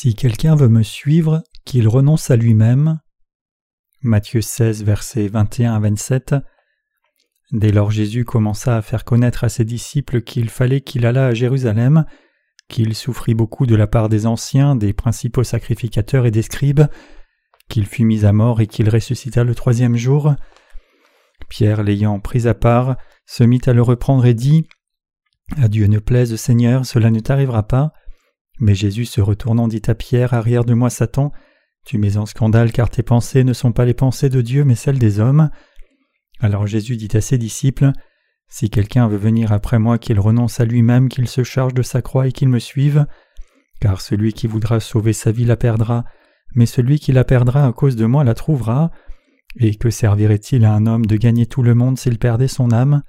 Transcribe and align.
Si 0.00 0.14
quelqu'un 0.14 0.54
veut 0.54 0.68
me 0.68 0.84
suivre, 0.84 1.42
qu'il 1.64 1.88
renonce 1.88 2.30
à 2.30 2.36
lui-même. 2.36 3.00
Matthieu 4.00 4.40
16, 4.40 4.84
versets 4.84 5.26
21 5.26 5.74
à 5.74 5.80
27. 5.80 6.36
Dès 7.50 7.72
lors 7.72 7.90
Jésus 7.90 8.24
commença 8.24 8.76
à 8.76 8.82
faire 8.82 9.04
connaître 9.04 9.42
à 9.42 9.48
ses 9.48 9.64
disciples 9.64 10.22
qu'il 10.22 10.50
fallait 10.50 10.82
qu'il 10.82 11.04
allât 11.04 11.26
à 11.26 11.34
Jérusalem, 11.34 12.04
qu'il 12.68 12.94
souffrit 12.94 13.34
beaucoup 13.34 13.66
de 13.66 13.74
la 13.74 13.88
part 13.88 14.08
des 14.08 14.26
anciens, 14.26 14.76
des 14.76 14.92
principaux 14.92 15.42
sacrificateurs 15.42 16.26
et 16.26 16.30
des 16.30 16.42
scribes, 16.42 16.84
qu'il 17.68 17.84
fut 17.84 18.04
mis 18.04 18.24
à 18.24 18.32
mort 18.32 18.60
et 18.60 18.68
qu'il 18.68 18.88
ressuscita 18.88 19.42
le 19.42 19.56
troisième 19.56 19.96
jour. 19.96 20.36
Pierre, 21.48 21.82
l'ayant 21.82 22.20
pris 22.20 22.46
à 22.46 22.54
part, 22.54 22.96
se 23.26 23.42
mit 23.42 23.62
à 23.66 23.72
le 23.72 23.82
reprendre 23.82 24.26
et 24.26 24.34
dit 24.34 24.68
À 25.60 25.66
Dieu 25.66 25.88
ne 25.88 25.98
plaise, 25.98 26.36
Seigneur, 26.36 26.86
cela 26.86 27.10
ne 27.10 27.18
t'arrivera 27.18 27.64
pas. 27.64 27.92
Mais 28.60 28.74
Jésus 28.74 29.04
se 29.04 29.20
retournant 29.20 29.68
dit 29.68 29.82
à 29.86 29.94
Pierre 29.94 30.34
Arrière 30.34 30.64
de 30.64 30.74
moi, 30.74 30.90
Satan, 30.90 31.32
tu 31.84 31.98
mets 31.98 32.16
en 32.16 32.26
scandale 32.26 32.72
car 32.72 32.90
tes 32.90 33.02
pensées 33.02 33.44
ne 33.44 33.52
sont 33.52 33.72
pas 33.72 33.84
les 33.84 33.94
pensées 33.94 34.28
de 34.28 34.40
Dieu 34.40 34.64
mais 34.64 34.74
celles 34.74 34.98
des 34.98 35.20
hommes. 35.20 35.50
Alors 36.40 36.66
Jésus 36.66 36.96
dit 36.96 37.16
à 37.16 37.20
ses 37.20 37.38
disciples 37.38 37.92
Si 38.48 38.70
quelqu'un 38.70 39.08
veut 39.08 39.16
venir 39.16 39.52
après 39.52 39.78
moi, 39.78 39.98
qu'il 39.98 40.20
renonce 40.20 40.60
à 40.60 40.64
lui-même, 40.64 41.08
qu'il 41.08 41.28
se 41.28 41.44
charge 41.44 41.74
de 41.74 41.82
sa 41.82 42.02
croix 42.02 42.26
et 42.26 42.32
qu'il 42.32 42.48
me 42.48 42.58
suive. 42.58 43.06
Car 43.80 44.00
celui 44.00 44.32
qui 44.32 44.46
voudra 44.46 44.80
sauver 44.80 45.12
sa 45.12 45.30
vie 45.32 45.44
la 45.44 45.56
perdra, 45.56 46.04
mais 46.54 46.66
celui 46.66 46.98
qui 46.98 47.12
la 47.12 47.24
perdra 47.24 47.66
à 47.66 47.72
cause 47.72 47.96
de 47.96 48.06
moi 48.06 48.24
la 48.24 48.34
trouvera. 48.34 48.90
Et 49.56 49.74
que 49.76 49.90
servirait-il 49.90 50.64
à 50.64 50.74
un 50.74 50.86
homme 50.86 51.06
de 51.06 51.16
gagner 51.16 51.46
tout 51.46 51.62
le 51.62 51.74
monde 51.74 51.98
s'il 51.98 52.18
perdait 52.18 52.48
son 52.48 52.72
âme? 52.72 53.02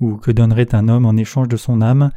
Ou 0.00 0.16
que 0.16 0.30
donnerait 0.30 0.74
un 0.74 0.88
homme 0.88 1.06
en 1.06 1.16
échange 1.16 1.48
de 1.48 1.56
son 1.56 1.80
âme? 1.80 2.10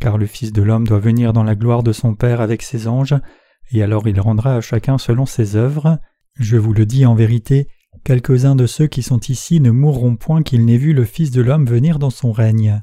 Car 0.00 0.18
le 0.18 0.26
Fils 0.26 0.52
de 0.52 0.62
l'homme 0.62 0.86
doit 0.86 0.98
venir 0.98 1.32
dans 1.32 1.44
la 1.44 1.54
gloire 1.54 1.82
de 1.82 1.92
son 1.92 2.14
Père 2.14 2.40
avec 2.40 2.62
ses 2.62 2.88
anges, 2.88 3.14
et 3.72 3.82
alors 3.82 4.06
il 4.06 4.20
rendra 4.20 4.56
à 4.56 4.60
chacun 4.60 4.98
selon 4.98 5.26
ses 5.26 5.56
œuvres. 5.56 5.98
Je 6.34 6.56
vous 6.56 6.72
le 6.72 6.86
dis 6.86 7.06
en 7.06 7.14
vérité, 7.14 7.68
quelques-uns 8.04 8.56
de 8.56 8.66
ceux 8.66 8.86
qui 8.86 9.02
sont 9.02 9.20
ici 9.20 9.60
ne 9.60 9.70
mourront 9.70 10.16
point 10.16 10.42
qu'ils 10.42 10.64
n'aient 10.64 10.76
vu 10.76 10.92
le 10.92 11.04
Fils 11.04 11.30
de 11.30 11.42
l'homme 11.42 11.66
venir 11.66 11.98
dans 11.98 12.10
son 12.10 12.32
règne. 12.32 12.82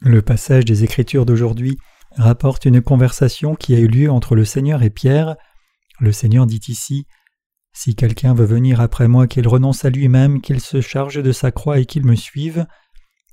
Le 0.00 0.22
passage 0.22 0.64
des 0.64 0.84
Écritures 0.84 1.26
d'aujourd'hui 1.26 1.78
rapporte 2.16 2.64
une 2.66 2.82
conversation 2.82 3.54
qui 3.54 3.74
a 3.74 3.78
eu 3.78 3.88
lieu 3.88 4.10
entre 4.10 4.34
le 4.34 4.44
Seigneur 4.44 4.82
et 4.82 4.90
Pierre. 4.90 5.36
Le 6.00 6.12
Seigneur 6.12 6.46
dit 6.46 6.60
ici 6.68 7.06
Si 7.72 7.94
quelqu'un 7.94 8.34
veut 8.34 8.44
venir 8.44 8.80
après 8.80 9.08
moi, 9.08 9.26
qu'il 9.26 9.48
renonce 9.48 9.84
à 9.84 9.90
lui-même, 9.90 10.40
qu'il 10.40 10.60
se 10.60 10.80
charge 10.80 11.22
de 11.22 11.32
sa 11.32 11.50
croix 11.50 11.78
et 11.78 11.86
qu'il 11.86 12.04
me 12.04 12.14
suive. 12.14 12.66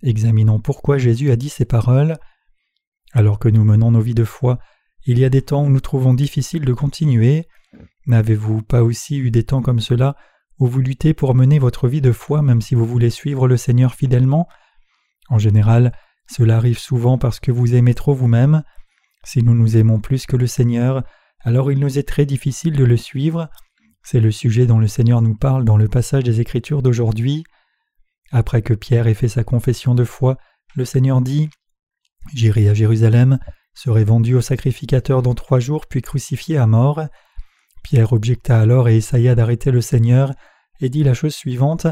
Examinons 0.04 0.60
pourquoi 0.60 0.98
Jésus 0.98 1.32
a 1.32 1.36
dit 1.36 1.50
ces 1.50 1.66
paroles. 1.66 2.18
Alors 3.14 3.40
que 3.40 3.50
nous 3.50 3.64
menons 3.64 3.92
nos 3.92 4.02
vies 4.02 4.14
de 4.14 4.26
foi, 4.26 4.60
il 5.06 5.18
y 5.18 5.26
a 5.26 5.30
des 5.30 5.42
temps 5.42 5.64
où 5.66 5.70
nous 5.70 5.80
trouvons 5.80 6.14
difficile 6.14 6.66
de 6.66 6.74
continuer. 6.74 7.48
N'avez-vous 8.06 8.62
pas 8.62 8.84
aussi 8.84 9.18
eu 9.18 9.32
des 9.32 9.44
temps 9.44 9.62
comme 9.62 9.80
cela 9.80 10.16
où 10.60 10.68
vous 10.68 10.82
luttez 10.82 11.14
pour 11.14 11.34
mener 11.36 11.58
votre 11.58 11.88
vie 11.88 12.02
de 12.02 12.12
foi 12.12 12.42
même 12.42 12.62
si 12.62 12.76
vous 12.76 12.86
voulez 12.86 13.10
suivre 13.10 13.48
le 13.48 13.58
Seigneur 13.58 13.96
fidèlement? 13.96 14.48
En 15.30 15.38
général, 15.38 15.94
cela 16.30 16.58
arrive 16.58 16.80
souvent 16.80 17.18
parce 17.18 17.40
que 17.40 17.52
vous 17.52 17.76
aimez 17.76 17.94
trop 17.94 18.14
vous-même. 18.14 18.64
Si 19.24 19.42
nous 19.42 19.56
nous 19.56 19.78
aimons 19.78 20.00
plus 20.00 20.26
que 20.26 20.36
le 20.36 20.48
Seigneur, 20.48 21.04
alors 21.40 21.72
il 21.72 21.80
nous 21.80 21.98
est 21.98 22.08
très 22.08 22.26
difficile 22.26 22.76
de 22.76 22.84
le 22.84 22.98
suivre. 22.98 23.50
C'est 24.04 24.20
le 24.20 24.32
sujet 24.32 24.66
dont 24.66 24.80
le 24.80 24.88
Seigneur 24.88 25.22
nous 25.22 25.36
parle 25.36 25.64
dans 25.64 25.78
le 25.78 25.88
passage 25.88 26.24
des 26.24 26.42
Écritures 26.42 26.82
d'aujourd'hui. 26.82 27.46
Après 28.34 28.64
que 28.64 28.74
Pierre 28.74 29.06
ait 29.06 29.14
fait 29.14 29.30
sa 29.30 29.44
confession 29.44 29.94
de 29.94 30.04
foi, 30.04 30.38
le 30.76 30.86
Seigneur 30.86 31.22
dit 31.22 31.52
J'irai 32.34 32.68
à 32.68 32.74
Jérusalem, 32.74 33.38
serai 33.76 34.04
vendu 34.04 34.34
au 34.34 34.42
sacrificateur 34.42 35.22
dans 35.22 35.36
trois 35.36 35.60
jours, 35.60 35.86
puis 35.86 36.02
crucifié 36.02 36.58
à 36.58 36.66
mort. 36.66 37.02
Pierre 37.84 38.12
objecta 38.12 38.60
alors 38.60 38.90
et 38.90 38.98
essaya 38.98 39.36
d'arrêter 39.36 39.70
le 39.70 39.82
Seigneur, 39.82 40.34
et 40.82 40.90
dit 40.90 41.04
la 41.04 41.14
chose 41.14 41.36
suivante 41.36 41.86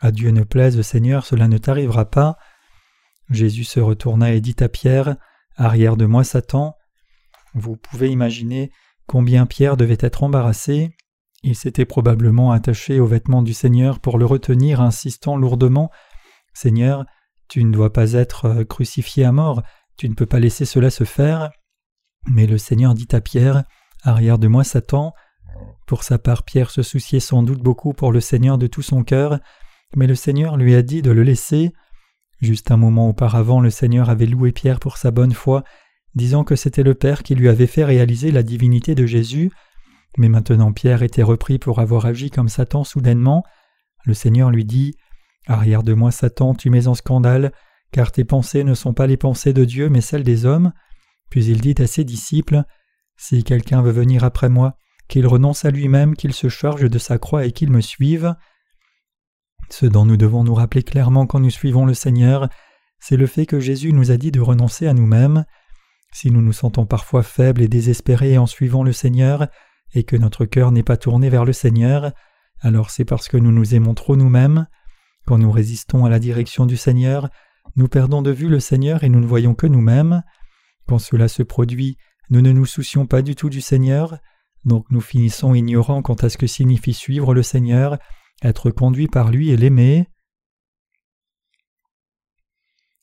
À 0.00 0.10
Dieu 0.10 0.30
ne 0.30 0.42
plaise, 0.42 0.82
Seigneur, 0.82 1.24
cela 1.24 1.46
ne 1.46 1.56
t'arrivera 1.56 2.10
pas. 2.10 2.36
Jésus 3.30 3.64
se 3.64 3.78
retourna 3.78 4.32
et 4.32 4.40
dit 4.40 4.56
à 4.58 4.68
Pierre 4.68 5.16
Arrière 5.54 5.96
de 5.96 6.06
moi, 6.06 6.24
Satan. 6.24 6.74
Vous 7.54 7.76
pouvez 7.76 8.10
imaginer 8.10 8.72
combien 9.06 9.46
Pierre 9.46 9.76
devait 9.76 9.96
être 10.00 10.24
embarrassé. 10.24 10.90
Il 11.46 11.54
s'était 11.54 11.84
probablement 11.84 12.50
attaché 12.50 12.98
aux 12.98 13.06
vêtements 13.06 13.40
du 13.40 13.54
Seigneur 13.54 14.00
pour 14.00 14.18
le 14.18 14.26
retenir, 14.26 14.80
insistant 14.80 15.36
lourdement 15.36 15.92
Seigneur, 16.54 17.06
tu 17.46 17.62
ne 17.62 17.70
dois 17.70 17.92
pas 17.92 18.14
être 18.14 18.46
euh, 18.46 18.64
crucifié 18.64 19.24
à 19.24 19.30
mort, 19.30 19.62
tu 19.96 20.08
ne 20.08 20.14
peux 20.14 20.26
pas 20.26 20.40
laisser 20.40 20.64
cela 20.64 20.90
se 20.90 21.04
faire. 21.04 21.52
Mais 22.28 22.48
le 22.48 22.58
Seigneur 22.58 22.94
dit 22.94 23.06
à 23.12 23.20
Pierre 23.20 23.62
Arrière 24.02 24.40
de 24.40 24.48
moi, 24.48 24.64
Satan. 24.64 25.14
Pour 25.86 26.02
sa 26.02 26.18
part, 26.18 26.42
Pierre 26.42 26.70
se 26.70 26.82
souciait 26.82 27.20
sans 27.20 27.44
doute 27.44 27.62
beaucoup 27.62 27.92
pour 27.92 28.10
le 28.10 28.20
Seigneur 28.20 28.58
de 28.58 28.66
tout 28.66 28.82
son 28.82 29.04
cœur, 29.04 29.38
mais 29.94 30.08
le 30.08 30.16
Seigneur 30.16 30.56
lui 30.56 30.74
a 30.74 30.82
dit 30.82 31.00
de 31.00 31.12
le 31.12 31.22
laisser. 31.22 31.70
Juste 32.40 32.72
un 32.72 32.76
moment 32.76 33.08
auparavant, 33.08 33.60
le 33.60 33.70
Seigneur 33.70 34.10
avait 34.10 34.26
loué 34.26 34.50
Pierre 34.50 34.80
pour 34.80 34.96
sa 34.96 35.12
bonne 35.12 35.32
foi, 35.32 35.62
disant 36.16 36.42
que 36.42 36.56
c'était 36.56 36.82
le 36.82 36.94
Père 36.94 37.22
qui 37.22 37.36
lui 37.36 37.48
avait 37.48 37.68
fait 37.68 37.84
réaliser 37.84 38.32
la 38.32 38.42
divinité 38.42 38.96
de 38.96 39.06
Jésus. 39.06 39.52
Mais 40.16 40.28
maintenant 40.28 40.72
Pierre 40.72 41.02
était 41.02 41.22
repris 41.22 41.58
pour 41.58 41.78
avoir 41.78 42.06
agi 42.06 42.30
comme 42.30 42.48
Satan 42.48 42.84
soudainement. 42.84 43.44
Le 44.04 44.14
Seigneur 44.14 44.50
lui 44.50 44.64
dit 44.64 44.94
Arrière 45.46 45.82
de 45.82 45.94
moi, 45.94 46.10
Satan, 46.10 46.54
tu 46.54 46.70
mets 46.70 46.88
en 46.88 46.94
scandale, 46.94 47.52
car 47.92 48.10
tes 48.10 48.24
pensées 48.24 48.64
ne 48.64 48.74
sont 48.74 48.94
pas 48.94 49.06
les 49.06 49.16
pensées 49.16 49.52
de 49.52 49.64
Dieu, 49.64 49.88
mais 49.88 50.00
celles 50.00 50.24
des 50.24 50.44
hommes. 50.44 50.72
Puis 51.30 51.44
il 51.46 51.60
dit 51.60 51.74
à 51.78 51.86
ses 51.86 52.04
disciples 52.04 52.62
Si 53.16 53.44
quelqu'un 53.44 53.82
veut 53.82 53.92
venir 53.92 54.24
après 54.24 54.48
moi, 54.48 54.76
qu'il 55.08 55.26
renonce 55.26 55.64
à 55.64 55.70
lui-même, 55.70 56.16
qu'il 56.16 56.32
se 56.32 56.48
charge 56.48 56.88
de 56.88 56.98
sa 56.98 57.18
croix 57.18 57.46
et 57.46 57.52
qu'il 57.52 57.70
me 57.70 57.80
suive. 57.80 58.34
Ce 59.70 59.86
dont 59.86 60.04
nous 60.04 60.16
devons 60.16 60.44
nous 60.44 60.54
rappeler 60.54 60.82
clairement 60.82 61.26
quand 61.26 61.40
nous 61.40 61.50
suivons 61.50 61.86
le 61.86 61.94
Seigneur, 61.94 62.48
c'est 62.98 63.16
le 63.16 63.26
fait 63.26 63.46
que 63.46 63.60
Jésus 63.60 63.92
nous 63.92 64.10
a 64.10 64.16
dit 64.16 64.32
de 64.32 64.40
renoncer 64.40 64.86
à 64.86 64.94
nous-mêmes. 64.94 65.44
Si 66.12 66.30
nous 66.30 66.40
nous 66.40 66.52
sentons 66.52 66.86
parfois 66.86 67.22
faibles 67.22 67.62
et 67.62 67.68
désespérés 67.68 68.38
en 68.38 68.46
suivant 68.46 68.82
le 68.82 68.92
Seigneur, 68.92 69.48
et 69.96 70.04
que 70.04 70.16
notre 70.16 70.44
cœur 70.44 70.72
n'est 70.72 70.82
pas 70.82 70.98
tourné 70.98 71.30
vers 71.30 71.46
le 71.46 71.54
Seigneur, 71.54 72.12
alors 72.60 72.90
c'est 72.90 73.06
parce 73.06 73.28
que 73.28 73.38
nous 73.38 73.50
nous 73.50 73.74
aimons 73.74 73.94
trop 73.94 74.14
nous-mêmes. 74.14 74.66
Quand 75.26 75.38
nous 75.38 75.50
résistons 75.50 76.04
à 76.04 76.10
la 76.10 76.18
direction 76.18 76.66
du 76.66 76.76
Seigneur, 76.76 77.30
nous 77.76 77.88
perdons 77.88 78.20
de 78.20 78.30
vue 78.30 78.50
le 78.50 78.60
Seigneur 78.60 79.04
et 79.04 79.08
nous 79.08 79.20
ne 79.20 79.26
voyons 79.26 79.54
que 79.54 79.66
nous-mêmes. 79.66 80.22
Quand 80.86 80.98
cela 80.98 81.28
se 81.28 81.42
produit, 81.42 81.96
nous 82.28 82.42
ne 82.42 82.52
nous 82.52 82.66
soucions 82.66 83.06
pas 83.06 83.22
du 83.22 83.34
tout 83.34 83.48
du 83.48 83.62
Seigneur, 83.62 84.18
donc 84.66 84.84
nous 84.90 85.00
finissons 85.00 85.54
ignorants 85.54 86.02
quant 86.02 86.14
à 86.14 86.28
ce 86.28 86.36
que 86.36 86.46
signifie 86.46 86.92
suivre 86.92 87.32
le 87.32 87.42
Seigneur, 87.42 87.98
être 88.42 88.70
conduit 88.70 89.08
par 89.08 89.30
lui 89.30 89.48
et 89.48 89.56
l'aimer. 89.56 90.08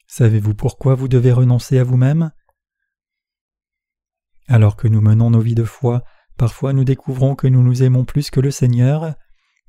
Savez-vous 0.05 0.53
pourquoi 0.53 0.93
vous 0.93 1.07
devez 1.07 1.31
renoncer 1.31 1.79
à 1.79 1.83
vous-même? 1.83 2.31
Alors 4.47 4.75
que 4.75 4.87
nous 4.87 5.01
menons 5.01 5.31
nos 5.31 5.39
vies 5.39 5.55
de 5.55 5.63
foi, 5.63 6.03
Parfois 6.37 6.73
nous 6.73 6.83
découvrons 6.83 7.35
que 7.35 7.47
nous 7.47 7.63
nous 7.63 7.83
aimons 7.83 8.05
plus 8.05 8.31
que 8.31 8.39
le 8.39 8.51
Seigneur. 8.51 9.15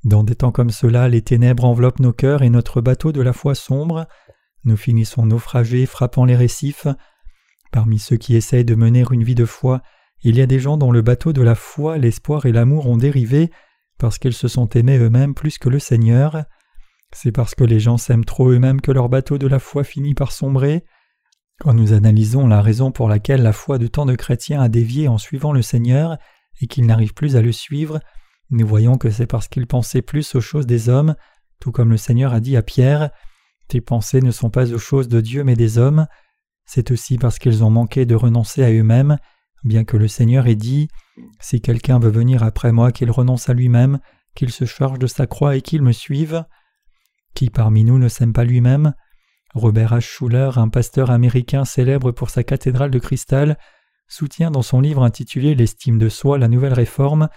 Dans 0.03 0.23
des 0.23 0.35
temps 0.35 0.51
comme 0.51 0.69
cela, 0.69 1.07
les 1.07 1.21
ténèbres 1.21 1.65
enveloppent 1.65 1.99
nos 1.99 2.13
cœurs 2.13 2.43
et 2.43 2.49
notre 2.49 2.81
bateau 2.81 3.11
de 3.11 3.21
la 3.21 3.33
foi 3.33 3.55
sombre. 3.55 4.07
Nous 4.63 4.77
finissons 4.77 5.25
naufragés, 5.25 5.85
frappant 5.85 6.25
les 6.25 6.35
récifs. 6.35 6.87
Parmi 7.71 7.99
ceux 7.99 8.17
qui 8.17 8.35
essayent 8.35 8.65
de 8.65 8.75
mener 8.75 9.03
une 9.11 9.23
vie 9.23 9.35
de 9.35 9.45
foi, 9.45 9.81
il 10.23 10.37
y 10.37 10.41
a 10.41 10.47
des 10.47 10.59
gens 10.59 10.77
dont 10.77 10.91
le 10.91 11.01
bateau 11.01 11.33
de 11.33 11.41
la 11.41 11.55
foi, 11.55 11.97
l'espoir 11.97 12.45
et 12.45 12.51
l'amour 12.51 12.87
ont 12.87 12.97
dérivé 12.97 13.51
parce 13.97 14.17
qu'ils 14.17 14.33
se 14.33 14.47
sont 14.47 14.69
aimés 14.69 14.97
eux-mêmes 14.97 15.33
plus 15.33 15.57
que 15.57 15.69
le 15.69 15.79
Seigneur. 15.79 16.45
C'est 17.11 17.31
parce 17.31 17.55
que 17.55 17.63
les 17.63 17.79
gens 17.79 17.97
s'aiment 17.97 18.25
trop 18.25 18.49
eux-mêmes 18.49 18.81
que 18.81 18.91
leur 18.91 19.09
bateau 19.09 19.37
de 19.37 19.47
la 19.47 19.59
foi 19.59 19.83
finit 19.83 20.15
par 20.15 20.31
sombrer. 20.31 20.83
Quand 21.59 21.73
nous 21.73 21.93
analysons 21.93 22.47
la 22.47 22.61
raison 22.61 22.91
pour 22.91 23.07
laquelle 23.07 23.41
la 23.41 23.53
foi 23.53 23.77
de 23.77 23.87
tant 23.87 24.05
de 24.05 24.15
chrétiens 24.15 24.61
a 24.61 24.67
dévié 24.67 25.07
en 25.07 25.17
suivant 25.17 25.53
le 25.53 25.61
Seigneur, 25.61 26.17
et 26.61 26.67
qu'ils 26.67 26.85
n'arrivent 26.85 27.13
plus 27.13 27.35
à 27.35 27.41
le 27.41 27.51
suivre, 27.51 27.99
nous 28.49 28.67
voyons 28.67 28.97
que 28.97 29.09
c'est 29.09 29.27
parce 29.27 29.47
qu'ils 29.47 29.67
pensaient 29.67 30.01
plus 30.01 30.35
aux 30.35 30.41
choses 30.41 30.67
des 30.67 30.89
hommes, 30.89 31.15
tout 31.59 31.71
comme 31.71 31.89
le 31.89 31.97
Seigneur 31.97 32.33
a 32.33 32.39
dit 32.39 32.57
à 32.57 32.61
Pierre 32.61 33.09
Tes 33.67 33.81
pensées 33.81 34.21
ne 34.21 34.31
sont 34.31 34.49
pas 34.49 34.71
aux 34.71 34.77
choses 34.77 35.07
de 35.07 35.21
Dieu 35.21 35.43
mais 35.43 35.55
des 35.55 35.77
hommes. 35.77 36.07
C'est 36.65 36.91
aussi 36.91 37.17
parce 37.17 37.39
qu'ils 37.39 37.63
ont 37.63 37.69
manqué 37.69 38.05
de 38.05 38.15
renoncer 38.15 38.63
à 38.63 38.71
eux-mêmes, 38.71 39.17
bien 39.63 39.83
que 39.83 39.97
le 39.97 40.07
Seigneur 40.07 40.47
ait 40.47 40.55
dit 40.55 40.87
Si 41.39 41.61
quelqu'un 41.61 41.99
veut 41.99 42.09
venir 42.09 42.43
après 42.43 42.71
moi, 42.71 42.91
qu'il 42.91 43.11
renonce 43.11 43.49
à 43.49 43.53
lui-même, 43.53 43.99
qu'il 44.35 44.51
se 44.51 44.65
charge 44.65 44.99
de 44.99 45.07
sa 45.07 45.27
croix 45.27 45.55
et 45.55 45.61
qu'il 45.61 45.81
me 45.81 45.91
suive. 45.91 46.45
Qui 47.33 47.49
parmi 47.49 47.83
nous 47.83 47.97
ne 47.97 48.07
s'aime 48.07 48.33
pas 48.33 48.45
lui-même? 48.45 48.93
Robert 49.53 49.93
H. 49.93 50.01
Schuller, 50.01 50.51
un 50.57 50.69
pasteur 50.69 51.11
américain 51.11 51.65
célèbre 51.65 52.11
pour 52.11 52.29
sa 52.29 52.43
cathédrale 52.43 52.91
de 52.91 52.99
cristal, 52.99 53.57
soutient 54.07 54.51
dans 54.51 54.61
son 54.61 54.81
livre 54.81 55.03
intitulé 55.03 55.55
L'estime 55.55 55.97
de 55.97 56.09
soi, 56.09 56.37
la 56.37 56.47
nouvelle 56.47 56.73
réforme, 56.73 57.29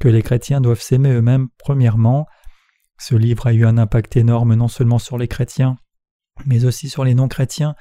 que 0.00 0.08
les 0.08 0.22
chrétiens 0.22 0.60
doivent 0.60 0.80
s'aimer 0.80 1.12
eux-mêmes 1.12 1.48
premièrement. 1.58 2.26
Ce 2.98 3.14
livre 3.14 3.46
a 3.46 3.52
eu 3.52 3.64
un 3.64 3.78
impact 3.78 4.16
énorme 4.16 4.54
non 4.54 4.68
seulement 4.68 4.98
sur 4.98 5.18
les 5.18 5.28
chrétiens, 5.28 5.76
mais 6.46 6.64
aussi 6.64 6.88
sur 6.88 7.04
les 7.04 7.14
non-chrétiens. 7.14 7.74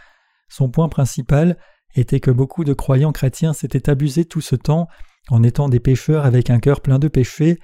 Son 0.49 0.69
point 0.69 0.89
principal 0.89 1.57
était 1.95 2.19
que 2.19 2.31
beaucoup 2.31 2.63
de 2.63 2.73
croyants 2.73 3.11
chrétiens 3.11 3.53
s'étaient 3.53 3.89
abusés 3.89 4.25
tout 4.25 4.41
ce 4.41 4.55
temps 4.55 4.87
en 5.29 5.43
étant 5.43 5.69
des 5.69 5.79
pécheurs 5.79 6.25
avec 6.25 6.49
un 6.49 6.59
cœur 6.59 6.81
plein 6.81 6.99
de 6.99 7.07
péchés, 7.07 7.59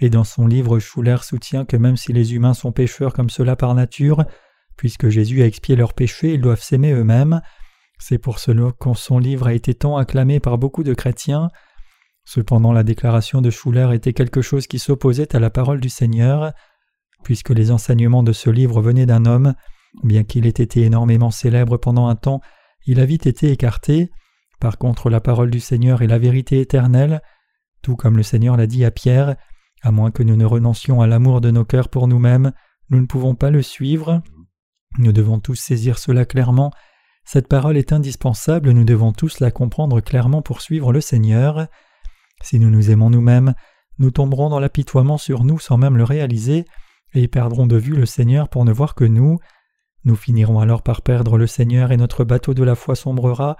et 0.00 0.10
dans 0.10 0.24
son 0.24 0.46
livre 0.46 0.78
Schuller 0.78 1.18
soutient 1.22 1.64
que 1.64 1.76
même 1.76 1.96
si 1.96 2.12
les 2.12 2.34
humains 2.34 2.54
sont 2.54 2.72
pécheurs 2.72 3.12
comme 3.12 3.30
cela 3.30 3.56
par 3.56 3.74
nature, 3.74 4.24
puisque 4.76 5.08
Jésus 5.08 5.42
a 5.42 5.46
expié 5.46 5.76
leurs 5.76 5.94
péchés, 5.94 6.34
ils 6.34 6.40
doivent 6.40 6.62
s'aimer 6.62 6.92
eux-mêmes. 6.92 7.40
C'est 7.98 8.18
pour 8.18 8.38
cela 8.38 8.72
que 8.78 8.94
son 8.94 9.18
livre 9.18 9.46
a 9.46 9.54
été 9.54 9.74
tant 9.74 9.96
acclamé 9.96 10.40
par 10.40 10.58
beaucoup 10.58 10.82
de 10.82 10.94
chrétiens. 10.94 11.48
Cependant 12.24 12.72
la 12.72 12.82
déclaration 12.82 13.40
de 13.40 13.50
Schuller 13.50 13.94
était 13.94 14.12
quelque 14.12 14.42
chose 14.42 14.66
qui 14.66 14.78
s'opposait 14.78 15.34
à 15.34 15.40
la 15.40 15.50
parole 15.50 15.80
du 15.80 15.88
Seigneur. 15.88 16.52
Puisque 17.24 17.50
les 17.50 17.70
enseignements 17.70 18.22
de 18.22 18.32
ce 18.32 18.50
livre 18.50 18.80
venaient 18.82 19.06
d'un 19.06 19.24
homme, 19.24 19.54
bien 20.02 20.24
qu'il 20.24 20.46
ait 20.46 20.50
été 20.50 20.82
énormément 20.82 21.30
célèbre 21.30 21.76
pendant 21.76 22.08
un 22.08 22.16
temps, 22.16 22.40
il 22.86 23.00
a 23.00 23.06
vite 23.06 23.26
été 23.26 23.50
écarté. 23.50 24.10
Par 24.60 24.78
contre, 24.78 25.10
la 25.10 25.20
parole 25.20 25.50
du 25.50 25.60
Seigneur 25.60 26.02
est 26.02 26.06
la 26.06 26.18
vérité 26.18 26.60
éternelle, 26.60 27.22
tout 27.82 27.96
comme 27.96 28.16
le 28.16 28.22
Seigneur 28.22 28.56
l'a 28.56 28.66
dit 28.66 28.84
à 28.84 28.90
Pierre, 28.90 29.36
à 29.82 29.92
moins 29.92 30.10
que 30.10 30.22
nous 30.22 30.36
ne 30.36 30.44
renoncions 30.44 31.00
à 31.00 31.06
l'amour 31.06 31.40
de 31.40 31.50
nos 31.50 31.64
cœurs 31.64 31.88
pour 31.88 32.08
nous-mêmes, 32.08 32.52
nous 32.90 33.00
ne 33.00 33.06
pouvons 33.06 33.34
pas 33.34 33.50
le 33.50 33.62
suivre. 33.62 34.22
Nous 34.98 35.12
devons 35.12 35.40
tous 35.40 35.56
saisir 35.56 35.98
cela 35.98 36.24
clairement. 36.24 36.72
Cette 37.26 37.48
parole 37.48 37.76
est 37.76 37.92
indispensable, 37.92 38.70
nous 38.70 38.84
devons 38.84 39.12
tous 39.12 39.40
la 39.40 39.50
comprendre 39.50 40.00
clairement 40.00 40.42
pour 40.42 40.60
suivre 40.60 40.92
le 40.92 41.00
Seigneur. 41.00 41.66
Si 42.40 42.60
nous 42.60 42.70
nous 42.70 42.92
aimons 42.92 43.10
nous-mêmes, 43.10 43.54
nous 43.98 44.12
tomberons 44.12 44.48
dans 44.48 44.60
l'apitoiement 44.60 45.18
sur 45.18 45.42
nous 45.42 45.58
sans 45.58 45.76
même 45.76 45.96
le 45.96 46.04
réaliser, 46.04 46.64
et 47.14 47.26
perdrons 47.26 47.66
de 47.66 47.76
vue 47.76 47.96
le 47.96 48.06
Seigneur 48.06 48.48
pour 48.48 48.64
ne 48.64 48.72
voir 48.72 48.94
que 48.94 49.04
nous. 49.04 49.40
Nous 50.04 50.14
finirons 50.14 50.60
alors 50.60 50.82
par 50.82 51.02
perdre 51.02 51.36
le 51.36 51.48
Seigneur 51.48 51.90
et 51.90 51.96
notre 51.96 52.22
bateau 52.22 52.54
de 52.54 52.62
la 52.62 52.76
foi 52.76 52.94
sombrera, 52.94 53.56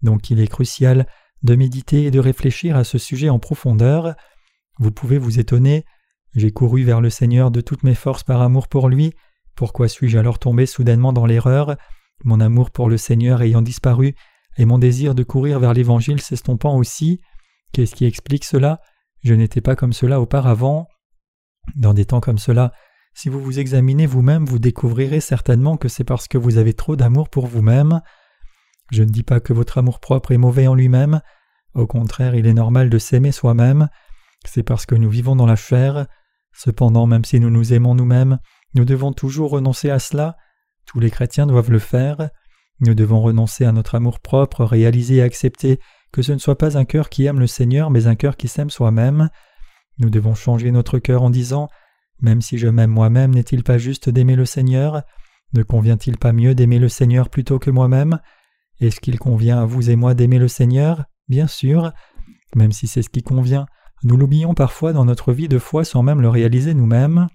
donc 0.00 0.30
il 0.30 0.40
est 0.40 0.48
crucial 0.48 1.06
de 1.42 1.54
méditer 1.54 2.04
et 2.04 2.10
de 2.10 2.18
réfléchir 2.18 2.76
à 2.78 2.84
ce 2.84 2.96
sujet 2.96 3.28
en 3.28 3.38
profondeur. 3.38 4.14
Vous 4.78 4.90
pouvez 4.90 5.18
vous 5.18 5.38
étonner, 5.38 5.84
j'ai 6.34 6.50
couru 6.50 6.82
vers 6.82 7.02
le 7.02 7.10
Seigneur 7.10 7.50
de 7.50 7.60
toutes 7.60 7.82
mes 7.82 7.94
forces 7.94 8.24
par 8.24 8.40
amour 8.40 8.68
pour 8.68 8.88
lui, 8.88 9.12
pourquoi 9.54 9.88
suis-je 9.88 10.16
alors 10.16 10.38
tombé 10.38 10.64
soudainement 10.64 11.12
dans 11.12 11.26
l'erreur, 11.26 11.76
mon 12.24 12.40
amour 12.40 12.70
pour 12.70 12.88
le 12.88 12.96
Seigneur 12.96 13.42
ayant 13.42 13.62
disparu, 13.62 14.14
et 14.58 14.64
mon 14.64 14.78
désir 14.78 15.14
de 15.14 15.22
courir 15.22 15.58
vers 15.60 15.72
l'Évangile 15.72 16.20
s'estompant 16.20 16.76
aussi 16.76 17.20
Qu'est-ce 17.72 17.94
qui 17.94 18.04
explique 18.04 18.44
cela? 18.44 18.80
Je 19.24 19.34
n'étais 19.34 19.62
pas 19.62 19.76
comme 19.76 19.94
cela 19.94 20.20
auparavant. 20.20 20.88
Dans 21.74 21.94
des 21.94 22.04
temps 22.04 22.20
comme 22.20 22.38
cela, 22.38 22.72
si 23.14 23.28
vous 23.28 23.40
vous 23.40 23.58
examinez 23.58 24.06
vous-même, 24.06 24.44
vous 24.44 24.58
découvrirez 24.58 25.20
certainement 25.20 25.76
que 25.76 25.88
c'est 25.88 26.04
parce 26.04 26.28
que 26.28 26.38
vous 26.38 26.58
avez 26.58 26.74
trop 26.74 26.96
d'amour 26.96 27.30
pour 27.30 27.46
vous-même. 27.46 28.02
Je 28.90 29.02
ne 29.02 29.08
dis 29.08 29.22
pas 29.22 29.40
que 29.40 29.52
votre 29.52 29.78
amour-propre 29.78 30.32
est 30.32 30.38
mauvais 30.38 30.66
en 30.66 30.74
lui-même, 30.74 31.22
au 31.74 31.86
contraire 31.86 32.34
il 32.34 32.46
est 32.46 32.52
normal 32.52 32.90
de 32.90 32.98
s'aimer 32.98 33.32
soi-même, 33.32 33.88
c'est 34.44 34.62
parce 34.62 34.84
que 34.84 34.94
nous 34.94 35.08
vivons 35.08 35.36
dans 35.36 35.46
la 35.46 35.56
chair. 35.56 36.06
Cependant, 36.52 37.06
même 37.06 37.24
si 37.24 37.40
nous 37.40 37.48
nous 37.48 37.72
aimons 37.72 37.94
nous-mêmes, 37.94 38.38
nous 38.74 38.84
devons 38.84 39.12
toujours 39.12 39.52
renoncer 39.52 39.88
à 39.88 39.98
cela, 39.98 40.36
tous 40.92 41.00
les 41.00 41.10
chrétiens 41.10 41.46
doivent 41.46 41.70
le 41.70 41.78
faire, 41.78 42.28
nous 42.80 42.94
devons 42.94 43.20
renoncer 43.20 43.64
à 43.64 43.72
notre 43.72 43.94
amour-propre, 43.94 44.64
réaliser 44.64 45.16
et 45.16 45.22
accepter 45.22 45.78
que 46.12 46.20
ce 46.20 46.32
ne 46.32 46.38
soit 46.38 46.58
pas 46.58 46.76
un 46.76 46.84
cœur 46.84 47.08
qui 47.08 47.24
aime 47.24 47.40
le 47.40 47.46
Seigneur, 47.46 47.90
mais 47.90 48.06
un 48.06 48.14
cœur 48.14 48.36
qui 48.36 48.48
s'aime 48.48 48.70
soi-même. 48.70 49.30
Nous 49.98 50.10
devons 50.10 50.34
changer 50.34 50.70
notre 50.70 50.98
cœur 50.98 51.22
en 51.22 51.30
disant 51.30 51.68
Même 52.20 52.42
si 52.42 52.58
je 52.58 52.68
m'aime 52.68 52.90
moi-même, 52.90 53.34
n'est-il 53.34 53.62
pas 53.62 53.78
juste 53.78 54.10
d'aimer 54.10 54.36
le 54.36 54.44
Seigneur? 54.44 55.02
Ne 55.54 55.62
convient-il 55.62 56.18
pas 56.18 56.32
mieux 56.32 56.54
d'aimer 56.54 56.78
le 56.78 56.88
Seigneur 56.88 57.30
plutôt 57.30 57.58
que 57.58 57.70
moi-même? 57.70 58.18
Est-ce 58.80 59.00
qu'il 59.00 59.18
convient 59.18 59.62
à 59.62 59.64
vous 59.64 59.88
et 59.88 59.96
moi 59.96 60.12
d'aimer 60.12 60.38
le 60.38 60.48
Seigneur? 60.48 61.04
Bien 61.28 61.46
sûr. 61.46 61.92
Même 62.54 62.72
si 62.72 62.86
c'est 62.86 63.02
ce 63.02 63.08
qui 63.08 63.22
convient, 63.22 63.66
nous 64.04 64.16
l'oublions 64.16 64.54
parfois 64.54 64.92
dans 64.92 65.04
notre 65.04 65.32
vie 65.32 65.48
de 65.48 65.58
foi 65.58 65.84
sans 65.84 66.02
même 66.02 66.20
le 66.20 66.28
réaliser 66.28 66.74
nous-mêmes. 66.74 67.28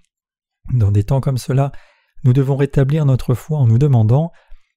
Dans 0.73 0.91
des 0.91 1.03
temps 1.03 1.21
comme 1.21 1.37
cela, 1.37 1.71
nous 2.27 2.33
devons 2.33 2.57
rétablir 2.57 3.05
notre 3.05 3.35
foi 3.35 3.57
en 3.57 3.67
nous 3.67 3.77
demandant 3.77 4.33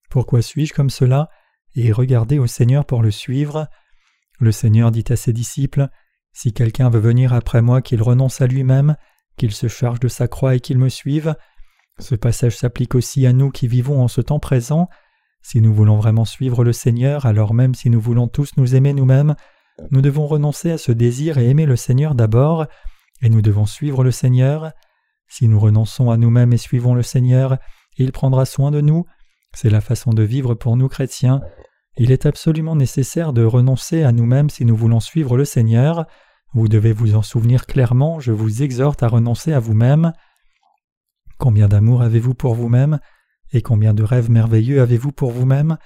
Pourquoi 0.08 0.40
suis-je 0.40 0.72
comme 0.72 0.88
cela 0.88 1.30
et 1.74 1.90
regarder 1.90 2.38
au 2.38 2.46
Seigneur 2.46 2.84
pour 2.84 3.02
le 3.02 3.10
suivre. 3.10 3.66
Le 4.38 4.52
Seigneur 4.52 4.92
dit 4.92 5.04
à 5.08 5.16
ses 5.16 5.32
disciples 5.32 5.88
Si 6.32 6.52
quelqu'un 6.52 6.90
veut 6.90 7.00
venir 7.00 7.34
après 7.34 7.60
moi, 7.60 7.82
qu'il 7.82 8.02
renonce 8.02 8.40
à 8.40 8.46
lui-même, 8.46 8.94
qu'il 9.36 9.50
se 9.50 9.66
charge 9.66 9.98
de 9.98 10.06
sa 10.06 10.28
croix 10.28 10.54
et 10.54 10.60
qu'il 10.60 10.78
me 10.78 10.88
suive. 10.88 11.34
Ce 11.98 12.14
passage 12.14 12.56
s'applique 12.56 12.94
aussi 12.94 13.26
à 13.26 13.32
nous 13.32 13.50
qui 13.50 13.66
vivons 13.66 14.00
en 14.00 14.06
ce 14.06 14.20
temps 14.20 14.38
présent. 14.38 14.88
Si 15.42 15.60
nous 15.60 15.74
voulons 15.74 15.96
vraiment 15.96 16.24
suivre 16.24 16.62
le 16.62 16.72
Seigneur, 16.72 17.26
alors 17.26 17.52
même 17.52 17.74
si 17.74 17.90
nous 17.90 18.00
voulons 18.00 18.28
tous 18.28 18.52
nous 18.58 18.76
aimer 18.76 18.92
nous-mêmes, 18.92 19.34
nous 19.90 20.02
devons 20.02 20.28
renoncer 20.28 20.70
à 20.70 20.78
ce 20.78 20.92
désir 20.92 21.36
et 21.38 21.48
aimer 21.48 21.66
le 21.66 21.74
Seigneur 21.74 22.14
d'abord, 22.14 22.66
et 23.22 23.28
nous 23.28 23.42
devons 23.42 23.66
suivre 23.66 24.04
le 24.04 24.12
Seigneur. 24.12 24.70
Si 25.30 25.46
nous 25.46 25.60
renonçons 25.60 26.10
à 26.10 26.16
nous-mêmes 26.16 26.52
et 26.52 26.58
suivons 26.58 26.94
le 26.94 27.02
Seigneur, 27.02 27.56
il 27.96 28.10
prendra 28.10 28.44
soin 28.44 28.72
de 28.72 28.80
nous. 28.80 29.06
C'est 29.54 29.70
la 29.70 29.80
façon 29.80 30.10
de 30.12 30.24
vivre 30.24 30.54
pour 30.54 30.76
nous 30.76 30.88
chrétiens. 30.88 31.40
Il 31.96 32.10
est 32.10 32.26
absolument 32.26 32.74
nécessaire 32.74 33.32
de 33.32 33.44
renoncer 33.44 34.02
à 34.02 34.10
nous-mêmes 34.10 34.50
si 34.50 34.64
nous 34.64 34.76
voulons 34.76 35.00
suivre 35.00 35.36
le 35.36 35.44
Seigneur. 35.44 36.06
Vous 36.52 36.66
devez 36.66 36.92
vous 36.92 37.14
en 37.14 37.22
souvenir 37.22 37.66
clairement, 37.66 38.18
je 38.18 38.32
vous 38.32 38.62
exhorte 38.62 39.04
à 39.04 39.08
renoncer 39.08 39.52
à 39.52 39.60
vous-même. 39.60 40.12
Combien 41.38 41.68
d'amour 41.68 42.02
avez-vous 42.02 42.34
pour 42.34 42.54
vous-même 42.54 42.98
et 43.52 43.62
combien 43.62 43.94
de 43.94 44.02
rêves 44.02 44.30
merveilleux 44.30 44.82
avez-vous 44.82 45.12
pour 45.12 45.30
vous-même? 45.30 45.78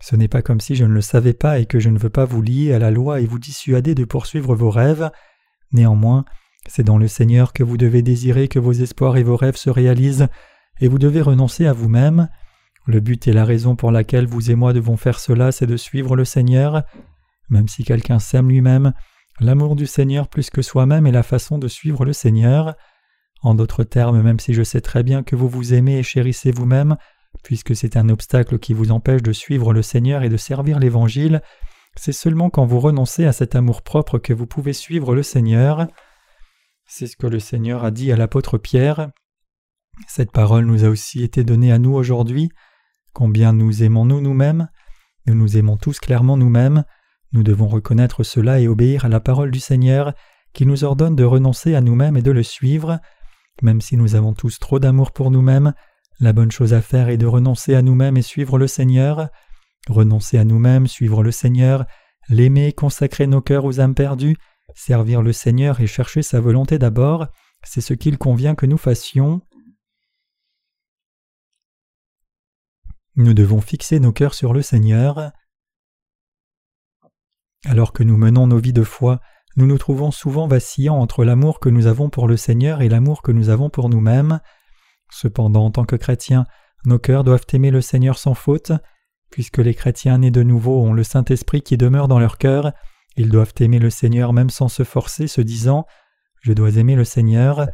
Ce 0.00 0.16
n'est 0.16 0.28
pas 0.28 0.42
comme 0.42 0.60
si 0.60 0.74
je 0.74 0.84
ne 0.84 0.94
le 0.94 1.00
savais 1.00 1.34
pas 1.34 1.60
et 1.60 1.66
que 1.66 1.78
je 1.78 1.90
ne 1.90 1.98
veux 1.98 2.10
pas 2.10 2.24
vous 2.24 2.42
lier 2.42 2.72
à 2.72 2.80
la 2.80 2.90
loi 2.90 3.20
et 3.20 3.26
vous 3.26 3.38
dissuader 3.38 3.94
de 3.94 4.04
poursuivre 4.04 4.54
vos 4.56 4.70
rêves. 4.70 5.10
Néanmoins, 5.72 6.24
c'est 6.66 6.84
dans 6.84 6.98
le 6.98 7.08
Seigneur 7.08 7.52
que 7.52 7.62
vous 7.62 7.76
devez 7.76 8.02
désirer 8.02 8.48
que 8.48 8.58
vos 8.58 8.72
espoirs 8.72 9.16
et 9.16 9.22
vos 9.22 9.36
rêves 9.36 9.56
se 9.56 9.70
réalisent, 9.70 10.28
et 10.80 10.88
vous 10.88 10.98
devez 10.98 11.20
renoncer 11.20 11.66
à 11.66 11.72
vous-même. 11.72 12.28
Le 12.86 13.00
but 13.00 13.28
et 13.28 13.32
la 13.32 13.44
raison 13.44 13.76
pour 13.76 13.90
laquelle 13.90 14.26
vous 14.26 14.50
et 14.50 14.54
moi 14.54 14.72
devons 14.72 14.96
faire 14.96 15.20
cela, 15.20 15.52
c'est 15.52 15.66
de 15.66 15.76
suivre 15.76 16.16
le 16.16 16.24
Seigneur. 16.24 16.82
Même 17.48 17.68
si 17.68 17.84
quelqu'un 17.84 18.18
s'aime 18.18 18.48
lui-même, 18.48 18.92
l'amour 19.40 19.76
du 19.76 19.86
Seigneur 19.86 20.28
plus 20.28 20.50
que 20.50 20.62
soi-même 20.62 21.06
est 21.06 21.12
la 21.12 21.22
façon 21.22 21.58
de 21.58 21.68
suivre 21.68 22.04
le 22.04 22.12
Seigneur. 22.12 22.74
En 23.42 23.54
d'autres 23.54 23.84
termes, 23.84 24.22
même 24.22 24.40
si 24.40 24.54
je 24.54 24.62
sais 24.62 24.80
très 24.80 25.02
bien 25.02 25.22
que 25.22 25.36
vous 25.36 25.48
vous 25.48 25.74
aimez 25.74 25.98
et 25.98 26.02
chérissez 26.02 26.50
vous-même, 26.50 26.96
puisque 27.42 27.74
c'est 27.74 27.96
un 27.96 28.08
obstacle 28.08 28.58
qui 28.58 28.74
vous 28.74 28.90
empêche 28.90 29.22
de 29.22 29.32
suivre 29.32 29.72
le 29.72 29.82
Seigneur 29.82 30.22
et 30.22 30.28
de 30.28 30.36
servir 30.36 30.78
l'Évangile, 30.78 31.42
c'est 31.96 32.12
seulement 32.12 32.50
quand 32.50 32.66
vous 32.66 32.80
renoncez 32.80 33.26
à 33.26 33.32
cet 33.32 33.54
amour-propre 33.54 34.18
que 34.18 34.32
vous 34.32 34.46
pouvez 34.46 34.72
suivre 34.72 35.14
le 35.14 35.22
Seigneur. 35.22 35.88
C'est 36.92 37.06
ce 37.06 37.16
que 37.16 37.28
le 37.28 37.38
Seigneur 37.38 37.84
a 37.84 37.92
dit 37.92 38.10
à 38.10 38.16
l'apôtre 38.16 38.58
Pierre. 38.58 39.12
Cette 40.08 40.32
parole 40.32 40.64
nous 40.64 40.84
a 40.84 40.88
aussi 40.88 41.22
été 41.22 41.44
donnée 41.44 41.70
à 41.70 41.78
nous 41.78 41.92
aujourd'hui. 41.92 42.50
Combien 43.12 43.52
nous 43.52 43.84
aimons-nous 43.84 44.20
nous-mêmes 44.20 44.68
Nous 45.24 45.36
nous 45.36 45.56
aimons 45.56 45.76
tous 45.76 46.00
clairement 46.00 46.36
nous-mêmes. 46.36 46.82
Nous 47.32 47.44
devons 47.44 47.68
reconnaître 47.68 48.24
cela 48.24 48.58
et 48.58 48.66
obéir 48.66 49.04
à 49.04 49.08
la 49.08 49.20
parole 49.20 49.52
du 49.52 49.60
Seigneur 49.60 50.14
qui 50.52 50.66
nous 50.66 50.82
ordonne 50.82 51.14
de 51.14 51.22
renoncer 51.22 51.76
à 51.76 51.80
nous-mêmes 51.80 52.16
et 52.16 52.22
de 52.22 52.32
le 52.32 52.42
suivre. 52.42 52.98
Même 53.62 53.80
si 53.80 53.96
nous 53.96 54.16
avons 54.16 54.34
tous 54.34 54.58
trop 54.58 54.80
d'amour 54.80 55.12
pour 55.12 55.30
nous-mêmes, 55.30 55.74
la 56.18 56.32
bonne 56.32 56.50
chose 56.50 56.74
à 56.74 56.82
faire 56.82 57.08
est 57.08 57.18
de 57.18 57.26
renoncer 57.26 57.76
à 57.76 57.82
nous-mêmes 57.82 58.16
et 58.16 58.22
suivre 58.22 58.58
le 58.58 58.66
Seigneur. 58.66 59.28
Renoncer 59.88 60.38
à 60.38 60.44
nous-mêmes, 60.44 60.88
suivre 60.88 61.22
le 61.22 61.30
Seigneur, 61.30 61.84
l'aimer, 62.28 62.72
consacrer 62.72 63.28
nos 63.28 63.40
cœurs 63.40 63.64
aux 63.64 63.78
âmes 63.78 63.94
perdues, 63.94 64.36
servir 64.80 65.20
le 65.20 65.32
Seigneur 65.34 65.80
et 65.80 65.86
chercher 65.86 66.22
sa 66.22 66.40
volonté 66.40 66.78
d'abord, 66.78 67.26
c'est 67.62 67.82
ce 67.82 67.92
qu'il 67.92 68.16
convient 68.16 68.54
que 68.54 68.64
nous 68.64 68.78
fassions. 68.78 69.42
Nous 73.14 73.34
devons 73.34 73.60
fixer 73.60 74.00
nos 74.00 74.12
cœurs 74.12 74.32
sur 74.32 74.54
le 74.54 74.62
Seigneur. 74.62 75.32
Alors 77.66 77.92
que 77.92 78.02
nous 78.02 78.16
menons 78.16 78.46
nos 78.46 78.56
vies 78.56 78.72
de 78.72 78.82
foi, 78.82 79.20
nous 79.56 79.66
nous 79.66 79.76
trouvons 79.76 80.10
souvent 80.10 80.48
vacillants 80.48 80.98
entre 80.98 81.24
l'amour 81.24 81.60
que 81.60 81.68
nous 81.68 81.86
avons 81.86 82.08
pour 82.08 82.26
le 82.26 82.38
Seigneur 82.38 82.80
et 82.80 82.88
l'amour 82.88 83.20
que 83.20 83.32
nous 83.32 83.50
avons 83.50 83.68
pour 83.68 83.90
nous-mêmes. 83.90 84.40
Cependant, 85.10 85.66
en 85.66 85.70
tant 85.70 85.84
que 85.84 85.96
chrétiens, 85.96 86.46
nos 86.86 86.98
cœurs 86.98 87.24
doivent 87.24 87.46
aimer 87.52 87.70
le 87.70 87.82
Seigneur 87.82 88.18
sans 88.18 88.34
faute. 88.34 88.72
Puisque 89.30 89.58
les 89.58 89.74
chrétiens 89.74 90.18
nés 90.18 90.30
de 90.30 90.42
nouveau 90.42 90.80
ont 90.80 90.94
le 90.94 91.04
Saint-Esprit 91.04 91.60
qui 91.60 91.76
demeure 91.76 92.08
dans 92.08 92.18
leur 92.18 92.38
cœur, 92.38 92.72
ils 93.16 93.28
doivent 93.28 93.54
aimer 93.60 93.78
le 93.78 93.90
Seigneur 93.90 94.32
même 94.32 94.50
sans 94.50 94.68
se 94.68 94.84
forcer, 94.84 95.26
se 95.26 95.40
disant 95.40 95.86
Je 96.42 96.52
dois 96.52 96.76
aimer 96.76 96.96
le 96.96 97.04
Seigneur. 97.04 97.68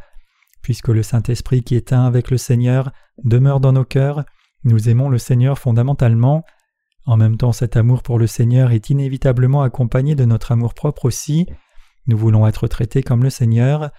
Puisque 0.61 0.89
le 0.89 1.03
Saint-Esprit 1.03 1.63
qui 1.63 1.75
est 1.75 1.93
un 1.93 2.05
avec 2.05 2.29
le 2.29 2.37
Seigneur 2.37 2.91
demeure 3.23 3.59
dans 3.59 3.71
nos 3.71 3.85
cœurs, 3.85 4.25
nous 4.63 4.89
aimons 4.89 5.09
le 5.09 5.17
Seigneur 5.17 5.59
fondamentalement. 5.59 6.43
En 7.05 7.15
même 7.15 7.37
temps, 7.37 7.53
cet 7.53 7.77
amour 7.77 8.03
pour 8.03 8.19
le 8.19 8.27
Seigneur 8.27 8.71
est 8.71 8.89
inévitablement 8.89 9.61
accompagné 9.61 10.15
de 10.15 10.25
notre 10.25 10.51
amour 10.51 10.73
propre 10.73 11.05
aussi. 11.05 11.45
Nous 12.07 12.17
voulons 12.17 12.45
être 12.47 12.67
traités 12.67 13.03
comme 13.03 13.23
le 13.23 13.29
Seigneur. 13.29 13.91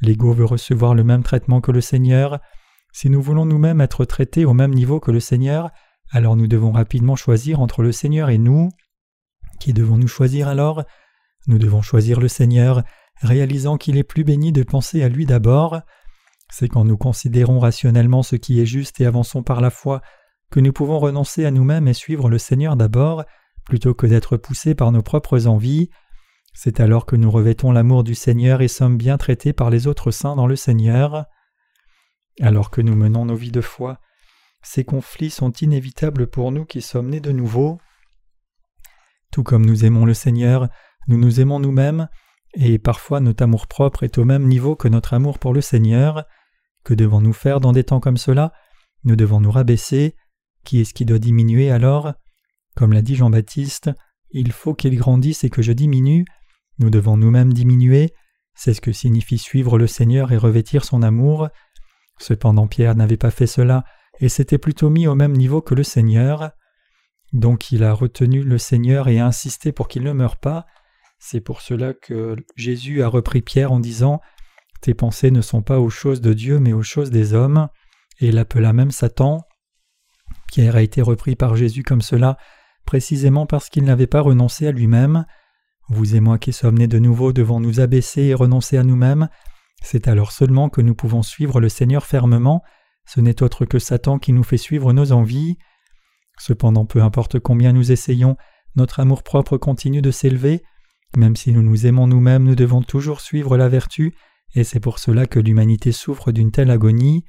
L'ego 0.00 0.32
veut 0.32 0.44
recevoir 0.44 0.94
le 0.94 1.04
même 1.04 1.22
traitement 1.22 1.60
que 1.60 1.72
le 1.72 1.82
Seigneur. 1.82 2.40
Si 2.92 3.10
nous 3.10 3.20
voulons 3.20 3.44
nous-mêmes 3.44 3.82
être 3.82 4.06
traités 4.06 4.46
au 4.46 4.54
même 4.54 4.72
niveau 4.72 5.00
que 5.00 5.10
le 5.10 5.20
Seigneur, 5.20 5.70
alors 6.10 6.36
nous 6.36 6.46
devons 6.46 6.72
rapidement 6.72 7.16
choisir 7.16 7.60
entre 7.60 7.82
le 7.82 7.92
Seigneur 7.92 8.30
et 8.30 8.38
nous. 8.38 8.70
Qui 9.58 9.72
devons-nous 9.72 10.08
choisir 10.08 10.48
alors? 10.48 10.84
Nous 11.46 11.58
devons 11.58 11.82
choisir 11.82 12.20
le 12.20 12.28
Seigneur, 12.28 12.82
réalisant 13.22 13.76
qu'il 13.76 13.96
est 13.96 14.04
plus 14.04 14.24
béni 14.24 14.52
de 14.52 14.62
penser 14.62 15.02
à 15.02 15.08
lui 15.08 15.26
d'abord. 15.26 15.80
C'est 16.50 16.68
quand 16.68 16.84
nous 16.84 16.96
considérons 16.96 17.58
rationnellement 17.58 18.22
ce 18.22 18.36
qui 18.36 18.60
est 18.60 18.66
juste 18.66 19.00
et 19.00 19.06
avançons 19.06 19.42
par 19.42 19.60
la 19.60 19.70
foi 19.70 20.00
que 20.50 20.60
nous 20.60 20.72
pouvons 20.72 20.98
renoncer 20.98 21.44
à 21.44 21.50
nous-mêmes 21.50 21.88
et 21.88 21.94
suivre 21.94 22.28
le 22.28 22.38
Seigneur 22.38 22.76
d'abord, 22.76 23.24
plutôt 23.64 23.94
que 23.94 24.06
d'être 24.06 24.36
poussés 24.36 24.74
par 24.74 24.92
nos 24.92 25.02
propres 25.02 25.46
envies. 25.46 25.90
C'est 26.54 26.80
alors 26.80 27.04
que 27.04 27.16
nous 27.16 27.30
revêtons 27.30 27.72
l'amour 27.72 28.04
du 28.04 28.14
Seigneur 28.14 28.62
et 28.62 28.68
sommes 28.68 28.96
bien 28.96 29.18
traités 29.18 29.52
par 29.52 29.70
les 29.70 29.86
autres 29.86 30.10
saints 30.10 30.36
dans 30.36 30.46
le 30.46 30.56
Seigneur. 30.56 31.26
Alors 32.40 32.70
que 32.70 32.80
nous 32.80 32.94
menons 32.94 33.24
nos 33.24 33.34
vies 33.34 33.50
de 33.50 33.60
foi, 33.60 33.98
ces 34.62 34.84
conflits 34.84 35.30
sont 35.30 35.52
inévitables 35.52 36.26
pour 36.26 36.52
nous 36.52 36.64
qui 36.64 36.80
sommes 36.80 37.10
nés 37.10 37.20
de 37.20 37.32
nouveau. 37.32 37.78
Tout 39.36 39.42
comme 39.42 39.66
nous 39.66 39.84
aimons 39.84 40.06
le 40.06 40.14
Seigneur, 40.14 40.70
nous 41.08 41.18
nous 41.18 41.40
aimons 41.40 41.60
nous-mêmes, 41.60 42.08
et 42.54 42.78
parfois 42.78 43.20
notre 43.20 43.42
amour-propre 43.42 44.02
est 44.02 44.16
au 44.16 44.24
même 44.24 44.48
niveau 44.48 44.76
que 44.76 44.88
notre 44.88 45.12
amour 45.12 45.38
pour 45.38 45.52
le 45.52 45.60
Seigneur. 45.60 46.24
Que 46.84 46.94
devons-nous 46.94 47.34
faire 47.34 47.60
dans 47.60 47.72
des 47.72 47.84
temps 47.84 48.00
comme 48.00 48.16
cela? 48.16 48.54
Nous 49.04 49.14
devons 49.14 49.38
nous 49.42 49.50
rabaisser. 49.50 50.14
Qui 50.64 50.80
est-ce 50.80 50.94
qui 50.94 51.04
doit 51.04 51.18
diminuer 51.18 51.70
alors? 51.70 52.14
Comme 52.76 52.94
l'a 52.94 53.02
dit 53.02 53.14
Jean-Baptiste, 53.14 53.90
il 54.30 54.52
faut 54.52 54.72
qu'il 54.72 54.96
grandisse 54.96 55.44
et 55.44 55.50
que 55.50 55.60
je 55.60 55.72
diminue. 55.72 56.24
Nous 56.78 56.88
devons 56.88 57.18
nous-mêmes 57.18 57.52
diminuer. 57.52 58.14
C'est 58.54 58.72
ce 58.72 58.80
que 58.80 58.92
signifie 58.92 59.36
suivre 59.36 59.76
le 59.76 59.86
Seigneur 59.86 60.32
et 60.32 60.38
revêtir 60.38 60.86
son 60.86 61.02
amour. 61.02 61.50
Cependant 62.18 62.68
Pierre 62.68 62.94
n'avait 62.94 63.18
pas 63.18 63.30
fait 63.30 63.46
cela 63.46 63.84
et 64.18 64.30
s'était 64.30 64.56
plutôt 64.56 64.88
mis 64.88 65.06
au 65.06 65.14
même 65.14 65.36
niveau 65.36 65.60
que 65.60 65.74
le 65.74 65.82
Seigneur. 65.82 66.52
Donc 67.32 67.72
il 67.72 67.84
a 67.84 67.92
retenu 67.92 68.42
le 68.42 68.58
Seigneur 68.58 69.08
et 69.08 69.18
a 69.18 69.26
insisté 69.26 69.72
pour 69.72 69.88
qu'il 69.88 70.02
ne 70.02 70.12
meure 70.12 70.36
pas. 70.36 70.66
C'est 71.18 71.40
pour 71.40 71.60
cela 71.60 71.94
que 71.94 72.36
Jésus 72.56 73.02
a 73.02 73.08
repris 73.08 73.42
Pierre 73.42 73.72
en 73.72 73.80
disant 73.80 74.20
Tes 74.80 74.94
pensées 74.94 75.30
ne 75.30 75.40
sont 75.40 75.62
pas 75.62 75.80
aux 75.80 75.90
choses 75.90 76.20
de 76.20 76.32
Dieu 76.32 76.58
mais 76.58 76.72
aux 76.72 76.82
choses 76.82 77.10
des 77.10 77.34
hommes, 77.34 77.68
et 78.20 78.30
l'appela 78.32 78.72
même 78.72 78.90
Satan. 78.90 79.42
Pierre 80.48 80.76
a 80.76 80.82
été 80.82 81.02
repris 81.02 81.36
par 81.36 81.56
Jésus 81.56 81.82
comme 81.82 82.02
cela, 82.02 82.36
précisément 82.84 83.46
parce 83.46 83.68
qu'il 83.68 83.84
n'avait 83.84 84.06
pas 84.06 84.20
renoncé 84.20 84.66
à 84.66 84.72
lui-même. 84.72 85.26
Vous 85.88 86.16
et 86.16 86.20
moi 86.20 86.38
qui 86.38 86.52
sommes 86.52 86.78
nés 86.78 86.88
de 86.88 86.98
nouveau 86.98 87.32
devons 87.32 87.60
nous 87.60 87.80
abaisser 87.80 88.22
et 88.22 88.34
renoncer 88.34 88.76
à 88.76 88.82
nous-mêmes. 88.82 89.28
C'est 89.82 90.08
alors 90.08 90.32
seulement 90.32 90.68
que 90.68 90.80
nous 90.80 90.94
pouvons 90.94 91.22
suivre 91.22 91.60
le 91.60 91.68
Seigneur 91.68 92.06
fermement. 92.06 92.62
Ce 93.06 93.20
n'est 93.20 93.42
autre 93.42 93.64
que 93.64 93.78
Satan 93.78 94.18
qui 94.18 94.32
nous 94.32 94.42
fait 94.42 94.56
suivre 94.56 94.92
nos 94.92 95.12
envies. 95.12 95.58
Cependant, 96.38 96.84
peu 96.84 97.02
importe 97.02 97.38
combien 97.38 97.72
nous 97.72 97.92
essayons, 97.92 98.36
notre 98.76 99.00
amour-propre 99.00 99.56
continue 99.56 100.02
de 100.02 100.10
s'élever. 100.10 100.62
Même 101.16 101.36
si 101.36 101.52
nous 101.52 101.62
nous 101.62 101.86
aimons 101.86 102.06
nous-mêmes, 102.06 102.44
nous 102.44 102.54
devons 102.54 102.82
toujours 102.82 103.20
suivre 103.20 103.56
la 103.56 103.68
vertu, 103.68 104.14
et 104.54 104.64
c'est 104.64 104.80
pour 104.80 104.98
cela 104.98 105.26
que 105.26 105.40
l'humanité 105.40 105.92
souffre 105.92 106.32
d'une 106.32 106.50
telle 106.50 106.70
agonie. 106.70 107.24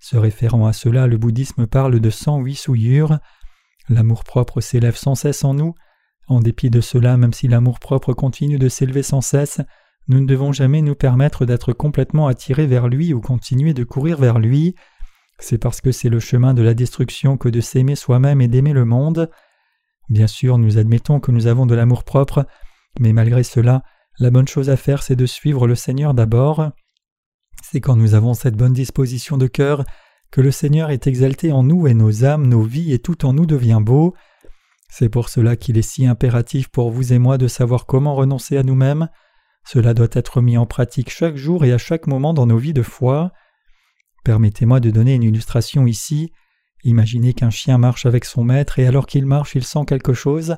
Se 0.00 0.16
référant 0.16 0.66
à 0.66 0.72
cela, 0.72 1.06
le 1.06 1.18
bouddhisme 1.18 1.66
parle 1.66 2.00
de 2.00 2.10
108 2.10 2.54
souillures. 2.54 3.18
L'amour-propre 3.88 4.60
s'élève 4.60 4.96
sans 4.96 5.14
cesse 5.14 5.44
en 5.44 5.54
nous. 5.54 5.74
En 6.26 6.40
dépit 6.40 6.70
de 6.70 6.80
cela, 6.80 7.16
même 7.16 7.32
si 7.32 7.48
l'amour-propre 7.48 8.12
continue 8.12 8.58
de 8.58 8.68
s'élever 8.68 9.02
sans 9.02 9.20
cesse, 9.20 9.60
nous 10.08 10.20
ne 10.20 10.26
devons 10.26 10.52
jamais 10.52 10.82
nous 10.82 10.94
permettre 10.94 11.44
d'être 11.44 11.72
complètement 11.72 12.28
attirés 12.28 12.66
vers 12.66 12.88
lui 12.88 13.12
ou 13.12 13.20
continuer 13.20 13.74
de 13.74 13.84
courir 13.84 14.18
vers 14.18 14.38
lui. 14.38 14.74
C'est 15.38 15.58
parce 15.58 15.80
que 15.80 15.92
c'est 15.92 16.08
le 16.08 16.20
chemin 16.20 16.54
de 16.54 16.62
la 16.62 16.74
destruction 16.74 17.36
que 17.36 17.48
de 17.48 17.60
s'aimer 17.60 17.94
soi-même 17.94 18.40
et 18.40 18.48
d'aimer 18.48 18.72
le 18.72 18.84
monde. 18.84 19.30
Bien 20.08 20.26
sûr, 20.26 20.58
nous 20.58 20.78
admettons 20.78 21.20
que 21.20 21.30
nous 21.30 21.46
avons 21.46 21.66
de 21.66 21.74
l'amour 21.74 22.04
propre, 22.04 22.46
mais 22.98 23.12
malgré 23.12 23.42
cela, 23.42 23.82
la 24.18 24.30
bonne 24.30 24.48
chose 24.48 24.70
à 24.70 24.76
faire, 24.76 25.02
c'est 25.02 25.16
de 25.16 25.26
suivre 25.26 25.66
le 25.66 25.74
Seigneur 25.74 26.14
d'abord. 26.14 26.70
C'est 27.62 27.80
quand 27.80 27.96
nous 27.96 28.14
avons 28.14 28.34
cette 28.34 28.56
bonne 28.56 28.72
disposition 28.72 29.36
de 29.36 29.46
cœur 29.46 29.84
que 30.30 30.40
le 30.40 30.50
Seigneur 30.50 30.90
est 30.90 31.06
exalté 31.06 31.52
en 31.52 31.62
nous 31.62 31.86
et 31.86 31.94
nos 31.94 32.24
âmes, 32.24 32.46
nos 32.46 32.62
vies 32.62 32.92
et 32.92 32.98
tout 32.98 33.24
en 33.24 33.32
nous 33.32 33.46
devient 33.46 33.80
beau. 33.80 34.14
C'est 34.90 35.08
pour 35.08 35.28
cela 35.28 35.56
qu'il 35.56 35.78
est 35.78 35.82
si 35.82 36.06
impératif 36.06 36.68
pour 36.68 36.90
vous 36.90 37.12
et 37.12 37.18
moi 37.18 37.38
de 37.38 37.46
savoir 37.46 37.86
comment 37.86 38.14
renoncer 38.14 38.56
à 38.56 38.62
nous-mêmes. 38.62 39.08
Cela 39.64 39.94
doit 39.94 40.08
être 40.12 40.40
mis 40.40 40.56
en 40.56 40.66
pratique 40.66 41.10
chaque 41.10 41.36
jour 41.36 41.64
et 41.64 41.72
à 41.72 41.78
chaque 41.78 42.06
moment 42.06 42.34
dans 42.34 42.46
nos 42.46 42.56
vies 42.56 42.72
de 42.72 42.82
foi. 42.82 43.32
Permettez-moi 44.24 44.80
de 44.80 44.90
donner 44.90 45.14
une 45.14 45.22
illustration 45.22 45.86
ici. 45.86 46.32
Imaginez 46.84 47.34
qu'un 47.34 47.50
chien 47.50 47.78
marche 47.78 48.06
avec 48.06 48.24
son 48.24 48.44
maître 48.44 48.78
et 48.78 48.86
alors 48.86 49.06
qu'il 49.06 49.26
marche 49.26 49.54
il 49.54 49.64
sent 49.64 49.84
quelque 49.86 50.12
chose. 50.12 50.56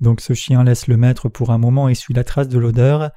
Donc 0.00 0.20
ce 0.20 0.32
chien 0.32 0.64
laisse 0.64 0.88
le 0.88 0.96
maître 0.96 1.28
pour 1.28 1.50
un 1.50 1.58
moment 1.58 1.88
et 1.88 1.94
suit 1.94 2.14
la 2.14 2.24
trace 2.24 2.48
de 2.48 2.58
l'odeur. 2.58 3.10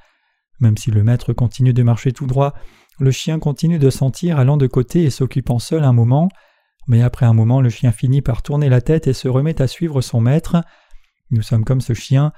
Même 0.60 0.76
si 0.76 0.90
le 0.90 1.02
maître 1.02 1.32
continue 1.32 1.72
de 1.72 1.82
marcher 1.82 2.12
tout 2.12 2.26
droit, 2.26 2.54
le 2.98 3.10
chien 3.10 3.38
continue 3.38 3.78
de 3.78 3.90
sentir 3.90 4.38
allant 4.38 4.56
de 4.56 4.66
côté 4.66 5.02
et 5.02 5.10
s'occupant 5.10 5.58
seul 5.58 5.84
un 5.84 5.92
moment, 5.92 6.28
mais 6.86 7.02
après 7.02 7.26
un 7.26 7.34
moment 7.34 7.60
le 7.60 7.68
chien 7.68 7.92
finit 7.92 8.22
par 8.22 8.42
tourner 8.42 8.68
la 8.68 8.80
tête 8.80 9.06
et 9.06 9.12
se 9.12 9.28
remet 9.28 9.60
à 9.60 9.66
suivre 9.66 10.00
son 10.00 10.20
maître. 10.20 10.56
Nous 11.30 11.42
sommes 11.42 11.64
comme 11.64 11.80
ce 11.80 11.92
chien, 11.92 12.32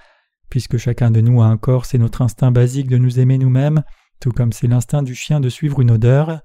puisque 0.49 0.79
chacun 0.79 1.11
de 1.11 1.21
nous 1.21 1.43
a 1.43 1.47
un 1.47 1.59
corps, 1.59 1.85
c'est 1.85 1.99
notre 1.99 2.23
instinct 2.23 2.51
basique 2.51 2.89
de 2.89 2.99
nous 2.99 3.21
aimer 3.21 3.39
nous-mêmes, 3.39 3.83
tout 4.19 4.33
comme 4.33 4.53
c'est 4.53 4.67
l'instinct 4.67 5.03
du 5.03 5.15
chien 5.15 5.41
de 5.41 5.49
suivre 5.49 5.81
une 5.81 5.91
odeur. 5.91 6.41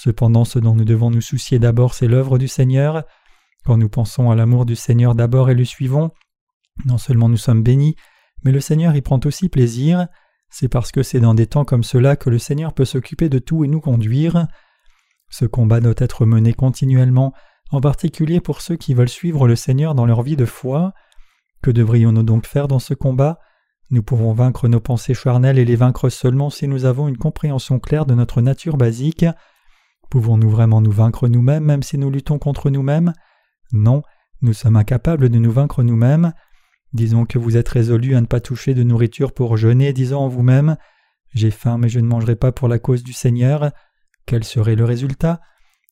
Cependant, 0.00 0.44
ce 0.44 0.60
dont 0.60 0.76
nous 0.76 0.84
devons 0.84 1.10
nous 1.10 1.20
soucier 1.20 1.58
d'abord, 1.58 1.92
c'est 1.92 2.06
l'œuvre 2.06 2.38
du 2.38 2.46
Seigneur. 2.46 3.02
Quand 3.64 3.76
nous 3.76 3.88
pensons 3.88 4.30
à 4.30 4.36
l'amour 4.36 4.64
du 4.64 4.76
Seigneur 4.76 5.16
d'abord 5.16 5.50
et 5.50 5.56
le 5.56 5.64
suivons, 5.64 6.12
non 6.84 6.98
seulement 6.98 7.28
nous 7.28 7.36
sommes 7.36 7.64
bénis, 7.64 7.96
mais 8.44 8.52
le 8.52 8.60
Seigneur 8.60 8.94
y 8.94 9.02
prend 9.02 9.18
aussi 9.24 9.48
plaisir. 9.48 10.06
C'est 10.50 10.68
parce 10.68 10.92
que 10.92 11.02
c'est 11.02 11.18
dans 11.18 11.34
des 11.34 11.48
temps 11.48 11.64
comme 11.64 11.82
cela 11.82 12.14
que 12.14 12.30
le 12.30 12.38
Seigneur 12.38 12.74
peut 12.74 12.84
s'occuper 12.84 13.28
de 13.28 13.40
tout 13.40 13.64
et 13.64 13.66
nous 13.66 13.80
conduire. 13.80 14.46
Ce 15.30 15.46
combat 15.46 15.80
doit 15.80 15.94
être 15.96 16.26
mené 16.26 16.52
continuellement, 16.52 17.34
en 17.72 17.80
particulier 17.80 18.40
pour 18.40 18.60
ceux 18.60 18.76
qui 18.76 18.94
veulent 18.94 19.08
suivre 19.08 19.48
le 19.48 19.56
Seigneur 19.56 19.96
dans 19.96 20.06
leur 20.06 20.22
vie 20.22 20.36
de 20.36 20.44
foi. 20.44 20.92
Que 21.60 21.72
devrions-nous 21.72 22.22
donc 22.22 22.46
faire 22.46 22.68
dans 22.68 22.78
ce 22.78 22.94
combat? 22.94 23.40
Nous 23.90 24.04
pouvons 24.04 24.32
vaincre 24.32 24.68
nos 24.68 24.78
pensées 24.78 25.14
charnelles 25.14 25.58
et 25.58 25.64
les 25.64 25.74
vaincre 25.74 26.08
seulement 26.08 26.50
si 26.50 26.68
nous 26.68 26.84
avons 26.84 27.08
une 27.08 27.18
compréhension 27.18 27.80
claire 27.80 28.06
de 28.06 28.14
notre 28.14 28.40
nature 28.40 28.76
basique. 28.76 29.24
Pouvons-nous 30.10 30.50
vraiment 30.50 30.80
nous 30.80 30.90
vaincre 30.90 31.28
nous-mêmes 31.28 31.64
même 31.64 31.82
si 31.82 31.98
nous 31.98 32.10
luttons 32.10 32.38
contre 32.38 32.70
nous-mêmes? 32.70 33.12
Non, 33.72 34.02
nous 34.40 34.52
sommes 34.52 34.76
incapables 34.76 35.28
de 35.28 35.38
nous 35.38 35.52
vaincre 35.52 35.82
nous-mêmes. 35.82 36.32
Disons 36.92 37.26
que 37.26 37.38
vous 37.38 37.56
êtes 37.56 37.68
résolu 37.68 38.14
à 38.14 38.20
ne 38.20 38.26
pas 38.26 38.40
toucher 38.40 38.74
de 38.74 38.82
nourriture 38.82 39.32
pour 39.32 39.56
jeûner, 39.56 39.92
disant 39.92 40.22
en 40.22 40.28
vous-même 40.28 40.76
J'ai 41.34 41.50
faim 41.50 41.76
mais 41.76 41.88
je 41.88 42.00
ne 42.00 42.06
mangerai 42.06 42.36
pas 42.36 42.52
pour 42.52 42.68
la 42.68 42.78
cause 42.78 43.02
du 43.02 43.12
Seigneur. 43.12 43.70
Quel 44.24 44.44
serait 44.44 44.76
le 44.76 44.84
résultat? 44.84 45.40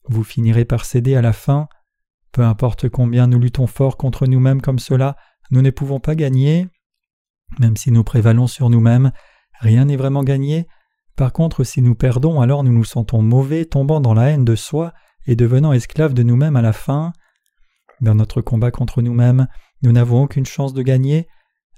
Vous 0.08 0.24
finirez 0.24 0.64
par 0.64 0.84
céder 0.84 1.16
à 1.16 1.22
la 1.22 1.32
faim. 1.32 1.68
Peu 2.32 2.42
importe 2.42 2.88
combien 2.88 3.26
nous 3.26 3.38
luttons 3.38 3.66
fort 3.66 3.96
contre 3.96 4.26
nous-mêmes 4.26 4.62
comme 4.62 4.78
cela, 4.78 5.16
nous 5.50 5.62
ne 5.62 5.70
pouvons 5.70 6.00
pas 6.00 6.14
gagner. 6.14 6.68
Même 7.58 7.76
si 7.76 7.90
nous 7.90 8.04
prévalons 8.04 8.46
sur 8.46 8.70
nous-mêmes, 8.70 9.12
rien 9.60 9.86
n'est 9.86 9.96
vraiment 9.96 10.22
gagné, 10.22 10.66
par 11.16 11.32
contre, 11.32 11.64
si 11.64 11.80
nous 11.80 11.94
perdons, 11.94 12.42
alors 12.42 12.62
nous 12.62 12.72
nous 12.72 12.84
sentons 12.84 13.22
mauvais, 13.22 13.64
tombant 13.64 14.00
dans 14.00 14.12
la 14.12 14.30
haine 14.30 14.44
de 14.44 14.54
soi 14.54 14.92
et 15.26 15.34
devenant 15.34 15.72
esclaves 15.72 16.12
de 16.12 16.22
nous-mêmes 16.22 16.56
à 16.56 16.62
la 16.62 16.74
fin. 16.74 17.12
Dans 18.02 18.14
notre 18.14 18.42
combat 18.42 18.70
contre 18.70 19.00
nous-mêmes, 19.00 19.48
nous 19.82 19.92
n'avons 19.92 20.22
aucune 20.22 20.44
chance 20.44 20.74
de 20.74 20.82
gagner. 20.82 21.26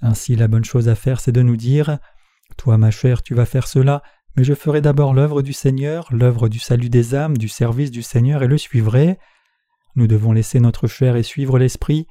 Ainsi, 0.03 0.35
la 0.35 0.49
bonne 0.49 0.65
chose 0.65 0.89
à 0.89 0.97
faire, 0.97 1.21
c'est 1.21 1.33
de 1.33 1.43
nous 1.43 1.57
dire 1.57 1.99
Toi, 2.57 2.79
ma 2.79 2.91
chère, 2.91 3.23
tu 3.23 3.35
vas 3.35 3.47
faire 3.47 3.69
cela, 3.69 4.03
mais 4.37 4.43
je 4.43 4.55
ferai 4.55 4.81
d'abord 4.81 5.15
l'œuvre 5.15 5.41
du 5.43 5.53
Seigneur, 5.53 6.09
l'œuvre 6.11 6.49
du 6.49 6.59
salut 6.59 6.91
des 6.91 7.15
âmes, 7.15 7.39
du 7.39 7.49
service 7.49 7.93
du 7.93 8.03
Seigneur, 8.03 8.43
et 8.43 8.49
le 8.49 8.59
suivrai. 8.59 9.19
Nous 9.95 10.09
devons 10.09 10.33
laisser 10.33 10.59
notre 10.59 10.89
chair 10.89 11.15
et 11.15 11.23
suivre 11.23 11.61
l'Esprit. 11.61 12.09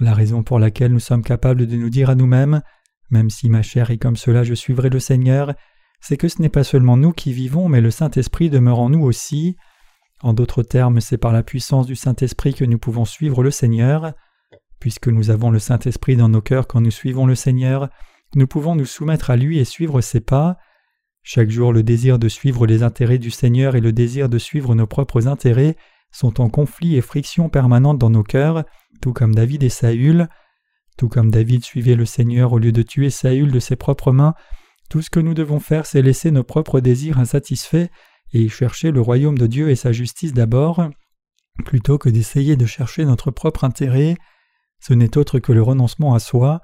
La 0.00 0.12
raison 0.12 0.42
pour 0.42 0.58
laquelle 0.58 0.92
nous 0.92 1.00
sommes 1.00 1.24
capables 1.24 1.66
de 1.66 1.76
nous 1.76 1.90
dire 1.90 2.10
à 2.10 2.14
nous-mêmes 2.14 2.60
Même 3.10 3.30
si 3.30 3.48
ma 3.48 3.62
chair 3.62 3.90
est 3.90 3.98
comme 3.98 4.16
cela, 4.16 4.44
je 4.44 4.54
suivrai 4.54 4.90
le 4.90 5.00
Seigneur, 5.00 5.54
c'est 6.00 6.16
que 6.16 6.28
ce 6.28 6.40
n'est 6.40 6.48
pas 6.48 6.64
seulement 6.64 6.96
nous 6.96 7.12
qui 7.12 7.32
vivons, 7.32 7.68
mais 7.68 7.80
le 7.80 7.90
Saint-Esprit 7.90 8.50
demeure 8.50 8.78
en 8.78 8.90
nous 8.90 9.02
aussi. 9.02 9.56
En 10.20 10.32
d'autres 10.32 10.62
termes, 10.62 11.00
c'est 11.00 11.18
par 11.18 11.32
la 11.32 11.42
puissance 11.42 11.86
du 11.86 11.96
Saint-Esprit 11.96 12.54
que 12.54 12.64
nous 12.64 12.78
pouvons 12.78 13.04
suivre 13.04 13.42
le 13.42 13.50
Seigneur. 13.50 14.12
Puisque 14.80 15.08
nous 15.08 15.30
avons 15.30 15.50
le 15.50 15.58
Saint-Esprit 15.58 16.16
dans 16.16 16.28
nos 16.28 16.40
cœurs 16.40 16.66
quand 16.66 16.80
nous 16.80 16.90
suivons 16.90 17.26
le 17.26 17.34
Seigneur, 17.34 17.88
nous 18.34 18.46
pouvons 18.46 18.74
nous 18.74 18.86
soumettre 18.86 19.30
à 19.30 19.36
lui 19.36 19.58
et 19.58 19.64
suivre 19.64 20.00
ses 20.00 20.20
pas. 20.20 20.56
Chaque 21.22 21.50
jour, 21.50 21.72
le 21.72 21.82
désir 21.82 22.18
de 22.18 22.28
suivre 22.28 22.66
les 22.66 22.82
intérêts 22.82 23.18
du 23.18 23.30
Seigneur 23.30 23.76
et 23.76 23.80
le 23.80 23.92
désir 23.92 24.28
de 24.28 24.38
suivre 24.38 24.74
nos 24.74 24.86
propres 24.86 25.26
intérêts 25.26 25.76
sont 26.10 26.40
en 26.40 26.48
conflit 26.48 26.96
et 26.96 27.00
friction 27.00 27.48
permanente 27.48 27.98
dans 27.98 28.10
nos 28.10 28.22
cœurs, 28.22 28.64
tout 29.02 29.12
comme 29.12 29.34
David 29.34 29.62
et 29.62 29.68
Saül. 29.68 30.28
Tout 30.96 31.08
comme 31.08 31.30
David 31.30 31.64
suivait 31.64 31.94
le 31.94 32.06
Seigneur 32.06 32.52
au 32.52 32.58
lieu 32.58 32.72
de 32.72 32.82
tuer 32.82 33.10
Saül 33.10 33.52
de 33.52 33.60
ses 33.60 33.76
propres 33.76 34.10
mains, 34.10 34.34
tout 34.88 35.02
ce 35.02 35.10
que 35.10 35.20
nous 35.20 35.34
devons 35.34 35.60
faire, 35.60 35.86
c'est 35.86 36.02
laisser 36.02 36.30
nos 36.30 36.44
propres 36.44 36.80
désirs 36.80 37.18
insatisfaits 37.18 37.88
et 38.32 38.48
chercher 38.48 38.90
le 38.90 39.00
royaume 39.00 39.38
de 39.38 39.46
Dieu 39.46 39.70
et 39.70 39.76
sa 39.76 39.92
justice 39.92 40.32
d'abord. 40.32 40.88
plutôt 41.64 41.98
que 41.98 42.08
d'essayer 42.08 42.54
de 42.54 42.66
chercher 42.66 43.04
notre 43.04 43.32
propre 43.32 43.64
intérêt. 43.64 44.16
Ce 44.78 44.94
n'est 44.94 45.18
autre 45.18 45.40
que 45.40 45.52
le 45.52 45.60
renoncement 45.60 46.14
à 46.14 46.20
soi. 46.20 46.60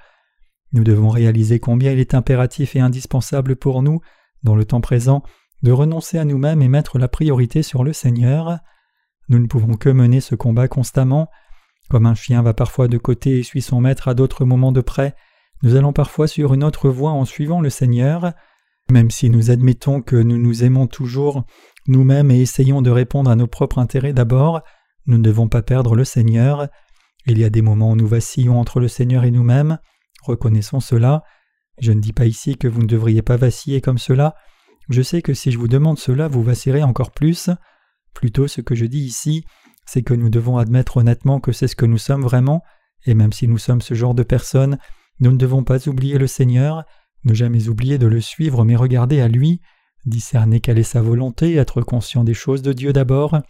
Nous 0.72 0.84
devons 0.84 1.08
réaliser 1.08 1.58
combien 1.58 1.90
il 1.90 1.98
est 1.98 2.14
impératif 2.14 2.76
et 2.76 2.80
indispensable 2.80 3.56
pour 3.56 3.82
nous, 3.82 4.00
dans 4.44 4.54
le 4.54 4.64
temps 4.64 4.80
présent, 4.80 5.24
de 5.64 5.72
renoncer 5.72 6.16
à 6.16 6.24
nous-mêmes 6.24 6.62
et 6.62 6.68
mettre 6.68 6.98
la 6.98 7.08
priorité 7.08 7.64
sur 7.64 7.82
le 7.82 7.92
Seigneur. 7.92 8.58
Nous 9.28 9.40
ne 9.40 9.48
pouvons 9.48 9.74
que 9.74 9.88
mener 9.88 10.20
ce 10.20 10.36
combat 10.36 10.68
constamment. 10.68 11.28
Comme 11.90 12.06
un 12.06 12.14
chien 12.14 12.40
va 12.40 12.54
parfois 12.54 12.86
de 12.86 12.98
côté 12.98 13.40
et 13.40 13.42
suit 13.42 13.62
son 13.62 13.80
maître 13.80 14.06
à 14.06 14.14
d'autres 14.14 14.44
moments 14.44 14.72
de 14.72 14.80
près, 14.80 15.16
nous 15.64 15.76
allons 15.76 15.94
parfois 15.94 16.28
sur 16.28 16.52
une 16.52 16.62
autre 16.62 16.90
voie 16.90 17.12
en 17.12 17.24
suivant 17.24 17.62
le 17.62 17.70
Seigneur. 17.70 18.34
Même 18.90 19.10
si 19.10 19.30
nous 19.30 19.50
admettons 19.50 20.02
que 20.02 20.16
nous 20.16 20.36
nous 20.36 20.62
aimons 20.62 20.86
toujours 20.86 21.44
nous-mêmes 21.86 22.30
et 22.30 22.40
essayons 22.40 22.82
de 22.82 22.90
répondre 22.90 23.30
à 23.30 23.34
nos 23.34 23.46
propres 23.46 23.78
intérêts 23.78 24.12
d'abord, 24.12 24.60
nous 25.06 25.16
ne 25.16 25.22
devons 25.22 25.48
pas 25.48 25.62
perdre 25.62 25.96
le 25.96 26.04
Seigneur. 26.04 26.68
Il 27.26 27.38
y 27.38 27.44
a 27.44 27.50
des 27.50 27.62
moments 27.62 27.92
où 27.92 27.96
nous 27.96 28.06
vacillons 28.06 28.60
entre 28.60 28.78
le 28.78 28.88
Seigneur 28.88 29.24
et 29.24 29.30
nous-mêmes. 29.30 29.78
Reconnaissons 30.22 30.80
cela. 30.80 31.22
Je 31.78 31.92
ne 31.92 32.00
dis 32.00 32.12
pas 32.12 32.26
ici 32.26 32.58
que 32.58 32.68
vous 32.68 32.82
ne 32.82 32.86
devriez 32.86 33.22
pas 33.22 33.38
vaciller 33.38 33.80
comme 33.80 33.98
cela. 33.98 34.34
Je 34.90 35.00
sais 35.00 35.22
que 35.22 35.32
si 35.32 35.50
je 35.50 35.58
vous 35.58 35.68
demande 35.68 35.98
cela, 35.98 36.28
vous 36.28 36.42
vacillerez 36.42 36.82
encore 36.82 37.10
plus. 37.10 37.48
Plutôt 38.12 38.48
ce 38.48 38.60
que 38.60 38.74
je 38.74 38.84
dis 38.84 39.00
ici, 39.00 39.46
c'est 39.86 40.02
que 40.02 40.12
nous 40.12 40.28
devons 40.28 40.58
admettre 40.58 40.98
honnêtement 40.98 41.40
que 41.40 41.52
c'est 41.52 41.68
ce 41.68 41.76
que 41.76 41.86
nous 41.86 41.98
sommes 41.98 42.22
vraiment, 42.22 42.62
et 43.06 43.14
même 43.14 43.32
si 43.32 43.48
nous 43.48 43.58
sommes 43.58 43.80
ce 43.80 43.94
genre 43.94 44.14
de 44.14 44.22
personnes, 44.22 44.78
nous 45.20 45.32
ne 45.32 45.36
devons 45.36 45.64
pas 45.64 45.88
oublier 45.88 46.18
le 46.18 46.26
Seigneur, 46.26 46.84
ne 47.24 47.34
jamais 47.34 47.68
oublier 47.68 47.98
de 47.98 48.06
le 48.06 48.20
suivre 48.20 48.64
mais 48.64 48.76
regarder 48.76 49.20
à 49.20 49.28
lui, 49.28 49.60
discerner 50.06 50.60
quelle 50.60 50.78
est 50.78 50.82
sa 50.82 51.00
volonté, 51.00 51.54
être 51.54 51.80
conscient 51.82 52.24
des 52.24 52.34
choses 52.34 52.62
de 52.62 52.72
Dieu 52.72 52.92
d'abord, 52.92 53.40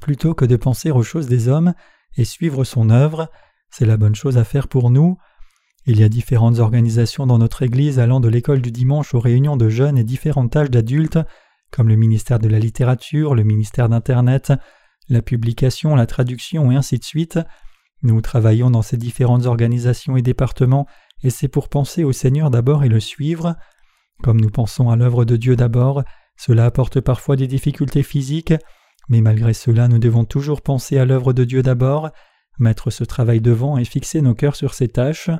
plutôt 0.00 0.34
que 0.34 0.44
de 0.44 0.56
penser 0.56 0.90
aux 0.90 1.02
choses 1.02 1.28
des 1.28 1.48
hommes 1.48 1.74
et 2.16 2.24
suivre 2.24 2.64
son 2.64 2.90
œuvre, 2.90 3.30
c'est 3.70 3.86
la 3.86 3.96
bonne 3.96 4.14
chose 4.14 4.38
à 4.38 4.44
faire 4.44 4.68
pour 4.68 4.90
nous. 4.90 5.16
Il 5.86 5.98
y 5.98 6.04
a 6.04 6.08
différentes 6.08 6.58
organisations 6.58 7.26
dans 7.26 7.38
notre 7.38 7.62
Église 7.62 7.98
allant 7.98 8.20
de 8.20 8.28
l'école 8.28 8.62
du 8.62 8.70
dimanche 8.70 9.14
aux 9.14 9.20
réunions 9.20 9.56
de 9.56 9.68
jeunes 9.68 9.98
et 9.98 10.04
différentes 10.04 10.52
tâches 10.52 10.70
d'adultes, 10.70 11.18
comme 11.70 11.88
le 11.88 11.96
ministère 11.96 12.38
de 12.38 12.48
la 12.48 12.58
littérature, 12.58 13.34
le 13.34 13.42
ministère 13.42 13.88
d'Internet, 13.88 14.52
la 15.08 15.22
publication, 15.22 15.96
la 15.96 16.06
traduction 16.06 16.70
et 16.70 16.76
ainsi 16.76 16.98
de 16.98 17.04
suite. 17.04 17.38
Nous 18.02 18.20
travaillons 18.20 18.70
dans 18.70 18.82
ces 18.82 18.96
différentes 18.96 19.46
organisations 19.46 20.16
et 20.16 20.22
départements, 20.22 20.86
et 21.22 21.30
c'est 21.30 21.48
pour 21.48 21.68
penser 21.68 22.02
au 22.02 22.12
Seigneur 22.12 22.50
d'abord 22.50 22.84
et 22.84 22.88
le 22.88 23.00
suivre. 23.00 23.54
Comme 24.22 24.40
nous 24.40 24.50
pensons 24.50 24.90
à 24.90 24.96
l'œuvre 24.96 25.24
de 25.24 25.36
Dieu 25.36 25.54
d'abord, 25.54 26.02
cela 26.36 26.64
apporte 26.64 27.00
parfois 27.00 27.36
des 27.36 27.46
difficultés 27.46 28.02
physiques, 28.02 28.54
mais 29.08 29.20
malgré 29.20 29.52
cela 29.52 29.88
nous 29.88 29.98
devons 29.98 30.24
toujours 30.24 30.62
penser 30.62 30.98
à 30.98 31.04
l'œuvre 31.04 31.32
de 31.32 31.44
Dieu 31.44 31.62
d'abord, 31.62 32.10
mettre 32.58 32.90
ce 32.90 33.04
travail 33.04 33.40
devant 33.40 33.78
et 33.78 33.84
fixer 33.84 34.20
nos 34.20 34.34
cœurs 34.34 34.56
sur 34.56 34.74
ces 34.74 34.88
tâches. 34.88 35.30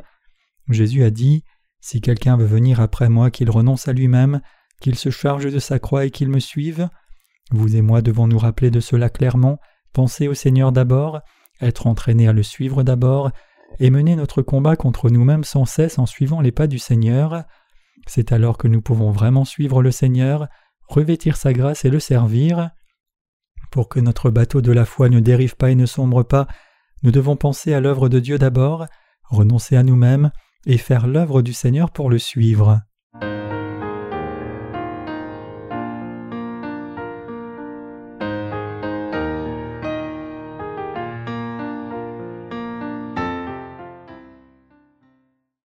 Jésus 0.68 1.02
a 1.02 1.10
dit 1.10 1.44
Si 1.80 2.00
quelqu'un 2.00 2.36
veut 2.36 2.46
venir 2.46 2.80
après 2.80 3.08
moi, 3.08 3.30
qu'il 3.30 3.50
renonce 3.50 3.88
à 3.88 3.92
lui-même, 3.92 4.40
qu'il 4.80 4.96
se 4.96 5.10
charge 5.10 5.50
de 5.50 5.58
sa 5.58 5.78
croix 5.78 6.04
et 6.06 6.10
qu'il 6.10 6.28
me 6.28 6.40
suive. 6.40 6.88
Vous 7.50 7.76
et 7.76 7.82
moi 7.82 8.02
devons 8.02 8.26
nous 8.26 8.38
rappeler 8.38 8.70
de 8.70 8.80
cela 8.80 9.10
clairement, 9.10 9.58
penser 9.92 10.28
au 10.28 10.34
Seigneur 10.34 10.72
d'abord, 10.72 11.20
être 11.62 11.86
entraînés 11.86 12.28
à 12.28 12.32
le 12.32 12.42
suivre 12.42 12.82
d'abord, 12.82 13.30
et 13.78 13.90
mener 13.90 14.16
notre 14.16 14.42
combat 14.42 14.76
contre 14.76 15.08
nous-mêmes 15.08 15.44
sans 15.44 15.64
cesse 15.64 15.98
en 15.98 16.06
suivant 16.06 16.40
les 16.40 16.52
pas 16.52 16.66
du 16.66 16.78
Seigneur. 16.78 17.44
C'est 18.06 18.32
alors 18.32 18.58
que 18.58 18.68
nous 18.68 18.82
pouvons 18.82 19.10
vraiment 19.10 19.44
suivre 19.44 19.82
le 19.82 19.90
Seigneur, 19.90 20.48
revêtir 20.88 21.36
sa 21.36 21.52
grâce 21.52 21.84
et 21.84 21.90
le 21.90 22.00
servir. 22.00 22.70
Pour 23.70 23.88
que 23.88 24.00
notre 24.00 24.30
bateau 24.30 24.60
de 24.60 24.72
la 24.72 24.84
foi 24.84 25.08
ne 25.08 25.20
dérive 25.20 25.56
pas 25.56 25.70
et 25.70 25.74
ne 25.74 25.86
sombre 25.86 26.22
pas, 26.22 26.46
nous 27.02 27.10
devons 27.10 27.36
penser 27.36 27.72
à 27.72 27.80
l'œuvre 27.80 28.08
de 28.08 28.20
Dieu 28.20 28.38
d'abord, 28.38 28.86
renoncer 29.24 29.76
à 29.76 29.82
nous-mêmes 29.82 30.30
et 30.66 30.78
faire 30.78 31.06
l'œuvre 31.06 31.42
du 31.42 31.52
Seigneur 31.52 31.90
pour 31.90 32.10
le 32.10 32.18
suivre. 32.18 32.82